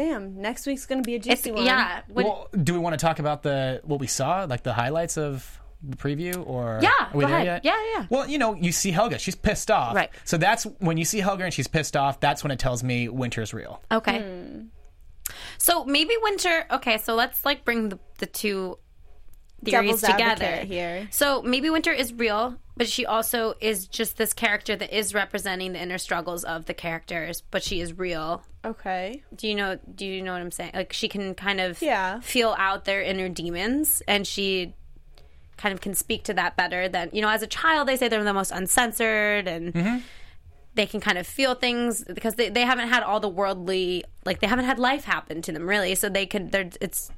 [0.00, 1.64] Damn, next week's gonna be a It's, juicy one.
[1.66, 2.00] yeah.
[2.08, 5.18] When- Well, do we want to talk about the what we saw, like the highlights
[5.18, 7.64] of the preview, or Yeah, are we go there ahead.
[7.64, 7.64] yet?
[7.64, 8.06] Yeah, yeah.
[8.08, 9.94] Well, you know, you see Helga; she's pissed off.
[9.94, 10.08] Right.
[10.24, 12.18] So that's when you see Helga and she's pissed off.
[12.18, 13.82] That's when it tells me Winter's real.
[13.92, 14.20] Okay.
[14.22, 14.62] Hmm.
[15.58, 16.64] So maybe Winter.
[16.70, 18.78] Okay, so let's like bring the, the two
[19.64, 21.08] theories Devil's together here.
[21.10, 25.74] So maybe Winter is real, but she also is just this character that is representing
[25.74, 27.42] the inner struggles of the characters.
[27.50, 28.42] But she is real.
[28.64, 29.22] Okay.
[29.36, 29.78] Do you know?
[29.94, 30.70] Do you know what I'm saying?
[30.72, 32.20] Like she can kind of Yeah.
[32.20, 34.72] feel out their inner demons, and she
[35.58, 37.28] kind of can speak to that better than you know.
[37.28, 39.74] As a child, they say they're the most uncensored and.
[39.74, 39.98] Mm-hmm.
[40.72, 44.38] They can kind of feel things because they, they haven't had all the worldly like
[44.40, 47.10] they haven't had life happen to them really so they could they're it's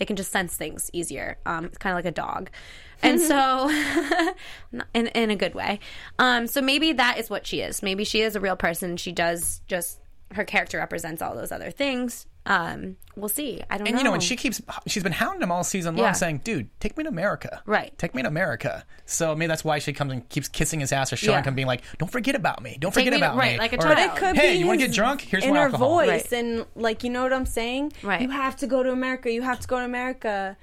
[0.00, 1.36] they can just sense things easier.
[1.44, 2.50] Um, it's kind of like a dog.
[3.02, 3.70] And so,
[4.94, 5.80] in, in a good way.
[6.18, 7.82] Um, so maybe that is what she is.
[7.82, 8.98] Maybe she is a real person.
[8.98, 10.00] She does just,
[10.32, 12.26] her character represents all those other things.
[12.46, 13.60] Um, we'll see.
[13.68, 13.98] I don't And know.
[14.00, 16.12] you know, and she keeps she's been hounding him all season long, Yeah.
[16.12, 17.96] saying, "Dude, take me to America, Right.
[17.98, 21.12] Take me to America." So maybe that's why she comes and keeps kissing his ass
[21.12, 21.48] or showing Yeah.
[21.48, 22.78] him, being like, "Don't forget about me.
[22.80, 23.98] Don't Take forget me to- about right, me." Right, like a Or, child.
[23.98, 25.20] It could hey, be you want to get drunk?
[25.20, 25.88] Here's more inner alcohol.
[25.90, 26.32] voice Right.
[26.32, 27.92] and like you know what I'm saying.
[28.02, 28.22] Right.
[28.22, 29.30] You have to go to America.
[29.30, 30.56] You have to go to America.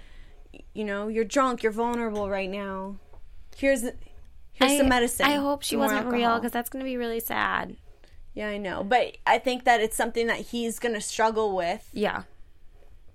[0.73, 1.61] You know, you're drunk.
[1.61, 2.95] You're vulnerable right now.
[3.55, 5.27] Here's here's I, some medicine.
[5.27, 7.77] I hope she wasn't real because that's going to be really sad.
[8.37, 12.23] Yeah, I know, but I think that it's something that he's gonna struggle with Yeah.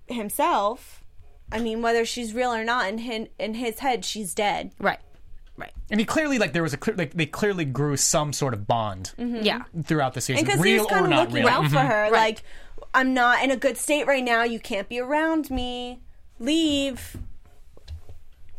[0.07, 1.01] himself.
[1.49, 4.71] I mean, whether she's real or not, in his, in his head, she's dead.
[4.79, 4.99] Right.
[5.55, 5.71] Right.
[5.89, 8.67] And he clearly like there was a clear like they clearly grew some sort of
[8.67, 9.63] bond Yeah.
[9.85, 11.47] throughout the season, Because he real was kind or of not looking real.
[11.47, 11.63] Mm-hmm.
[11.65, 12.11] out for her, Right.
[12.11, 12.43] like
[12.93, 14.43] I'm not in a good state right now.
[14.43, 16.01] You can't be around me.
[16.39, 17.15] Leave.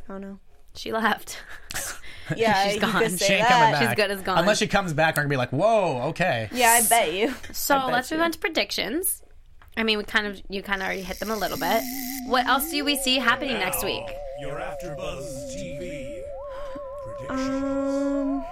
[0.08, 0.38] I don't know.
[0.74, 1.42] She left.
[2.36, 2.92] Yeah, She's you gone.
[2.92, 3.50] could She say She ain't that.
[3.50, 3.88] coming back.
[3.88, 4.38] She's good as gone.
[4.38, 7.34] Unless she comes back, we're gonna be like, "Whoa, okay." Yeah, I bet you.
[7.52, 9.22] So bet let's move on to predictions.
[9.76, 11.82] I mean, we kind of you kind of already hit them a little bit.
[12.26, 14.04] What else do we see happening next week?
[14.40, 16.22] Your AfterBuzz TV
[17.28, 18.44] Um,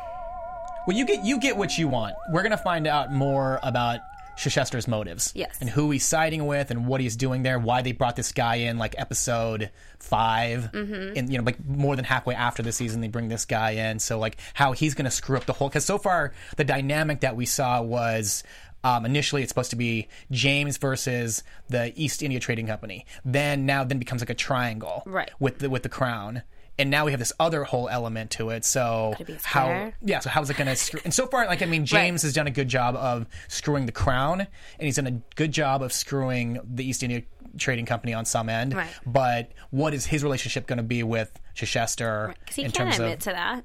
[0.87, 2.15] Well, you get you get what you want.
[2.31, 4.01] We're gonna find out more about
[4.37, 5.57] Chichester's motives, Yes.
[5.61, 7.59] and who he's siding with, and what he's doing there.
[7.59, 9.71] Why they brought this guy in, like episode
[10.01, 11.17] 5 Mm-hmm.
[11.19, 13.99] and you know, like more than halfway after the season, they bring this guy in.
[13.99, 15.69] So like how he's gonna screw up the whole.
[15.69, 18.43] Because so far, the dynamic that we saw was.
[18.85, 23.07] Um, initially, it's supposed to be James versus the East India Trading Company.
[23.25, 25.31] Then now, then becomes like a triangle, Right.
[25.39, 26.43] With the with the crown,
[26.79, 28.65] and now we have this other whole element to it.
[28.65, 31.01] So it how yeah, so how's it going to screw?
[31.05, 33.93] And so far, like I mean, James has done a good job of screwing the
[33.93, 34.49] crown, and
[34.81, 37.23] he's done a good job of screwing the East India
[37.59, 38.75] Trading Company on some end.
[38.75, 38.89] Right.
[39.07, 42.99] But what is his relationship going to be with Chichester Because he in can't terms
[42.99, 43.65] admit of to that.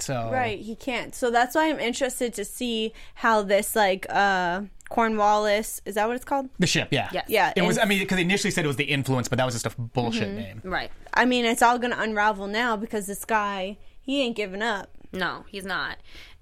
[0.00, 1.14] So right, he can't.
[1.14, 6.16] So that's why I'm interested to see how this like uh Cornwallis is that what
[6.16, 6.48] it's called?
[6.58, 6.88] the ship?
[6.90, 7.24] Yeah, Yes.
[7.28, 7.76] Yeah, It was.
[7.76, 9.66] and- I mean, because they initially said it was the influence, but that was just
[9.66, 10.36] a bullshit Mm-hmm.
[10.36, 10.60] name.
[10.64, 10.90] Right.
[11.14, 14.88] I mean, it's all gonna unravel now because this guy he ain't giving up.
[15.12, 15.96] No, he's not.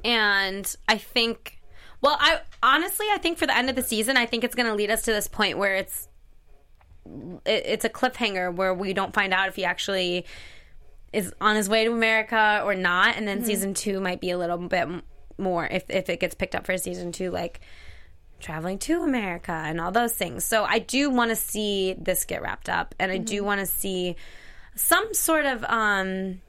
[0.04, 1.60] And I think,
[2.00, 4.66] well, I honestly, I think for the end of the season, I think it's going
[4.68, 6.08] to lead us to this point where it's
[7.44, 10.26] it, it's a cliffhanger where we don't find out if he actually
[11.12, 14.38] is on his way to America or not, and then season two might be a
[14.38, 14.88] little bit
[15.38, 17.60] more if if it gets picked up for season two, like
[18.40, 20.44] traveling to America and all those things.
[20.44, 23.66] So I do want to see this get wrapped up, and I do want to
[23.66, 24.16] see
[24.74, 26.40] some sort of um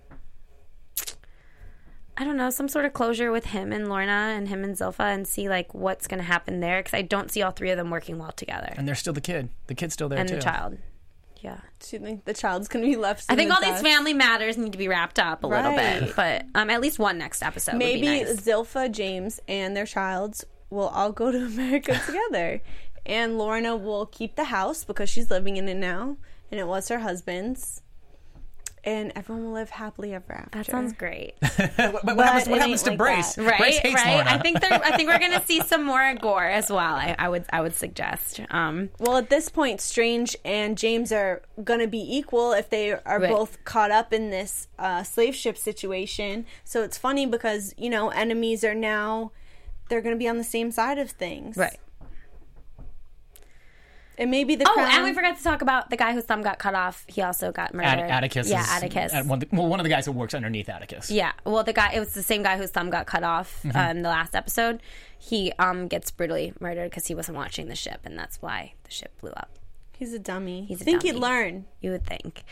[2.19, 5.01] I don't know, some sort of closure with him and Lorna and him and Zilpha
[5.13, 7.77] and see like what's going to happen there because I don't see all three of
[7.77, 8.73] them working well together.
[8.75, 9.49] And they're still the kid.
[9.67, 10.35] The kid's still there And too.
[10.35, 10.79] the child.
[11.41, 11.59] Yeah.
[11.79, 13.25] Do you think the child's gonna be left?
[13.29, 15.99] I think all these family matters need to be wrapped up a little Right.
[16.01, 17.73] bit, but um, at least one next episode.
[17.73, 18.31] would be Maybe.
[18.31, 22.61] Zilpha, James, and their childs will all go to America together.
[23.05, 26.17] And Lorna will keep the house because she's living in it now,
[26.51, 27.81] and it was her husband's.
[28.87, 30.59] And everyone will live happily ever after.
[30.59, 32.47] that sounds great, but what But happens?
[32.47, 33.35] What happens to like Brace?
[33.35, 33.43] that.
[33.45, 33.59] right?
[33.59, 34.15] Brace hates right.
[34.15, 34.29] Lorna.
[34.31, 34.63] I think.
[34.63, 36.95] I think we're gonna see some more gore as well.
[36.95, 37.43] I, I would.
[37.51, 38.39] I would suggest.
[38.49, 42.93] Um, Well, at this point, Strange and James are going to be equal if they
[42.93, 43.29] are Right.
[43.29, 46.45] both caught up in this uh, slave ship situation.
[46.63, 49.31] So it's funny because, you know, enemies are now,
[49.89, 51.57] they're going to be on the same side of things.
[51.57, 51.77] right.
[54.19, 54.89] And maybe the Oh, crown.
[54.91, 57.05] and we forgot to talk about the guy whose thumb got cut off.
[57.07, 58.09] He also got At- murdered.
[58.09, 58.49] Atticus.
[58.49, 59.13] Yeah, is, Atticus.
[59.13, 61.11] at one, of the- well, one of the guys who works underneath Atticus.
[61.11, 63.77] Yeah, well, the guy it was the same guy whose thumb got cut off Mm-hmm.
[63.97, 64.81] in the last episode.
[65.19, 68.91] He um gets brutally murdered because he wasn't watching the ship, and that's why the
[68.91, 69.49] ship blew up.
[69.97, 70.65] He's a dummy.
[70.65, 71.65] He's a think he'd learn.
[71.81, 72.43] You would think,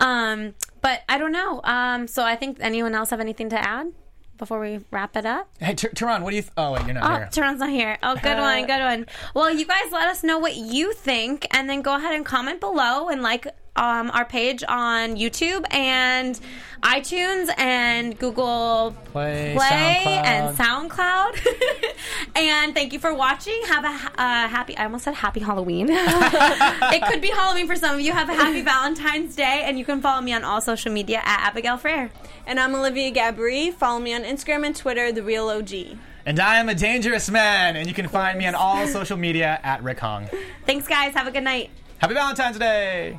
[0.00, 1.60] um, but I don't know.
[1.64, 3.92] Um, so I think anyone else have anything to add
[4.38, 5.48] before we wrap it up?
[5.60, 6.42] Hey, Ter- Tehran, what do you?
[6.42, 7.28] Th- oh wait, you're not Oh, here.
[7.32, 7.98] Tehran's not here.
[8.02, 9.06] Oh, good one, good one.
[9.34, 12.60] Well, you guys let us know what you think, and then go ahead and comment
[12.60, 13.46] below and like
[13.76, 16.38] um, our page on YouTube and
[16.82, 20.24] iTunes and Google Play, Play SoundCloud.
[20.26, 21.94] and SoundCloud.
[22.36, 23.58] and thank you for watching.
[23.66, 24.76] Have a ha- uh, happy.
[24.76, 25.88] I almost said happy Halloween.
[25.90, 28.12] it could be Halloween for some of you.
[28.12, 31.48] Have a happy Valentine's Day, and you can follow me on all social media at
[31.48, 32.10] Abigail Frere.
[32.46, 33.72] And I'm Olivia Gabri.
[33.72, 35.72] Follow me on Instagram and Twitter, The Real OG.
[36.26, 39.58] And I am a dangerous man, and you can find me on all social media
[39.62, 40.28] at Rick Hong.
[40.66, 41.14] Thanks, guys.
[41.14, 41.70] Have a good night.
[41.98, 43.18] Happy Valentine's Day!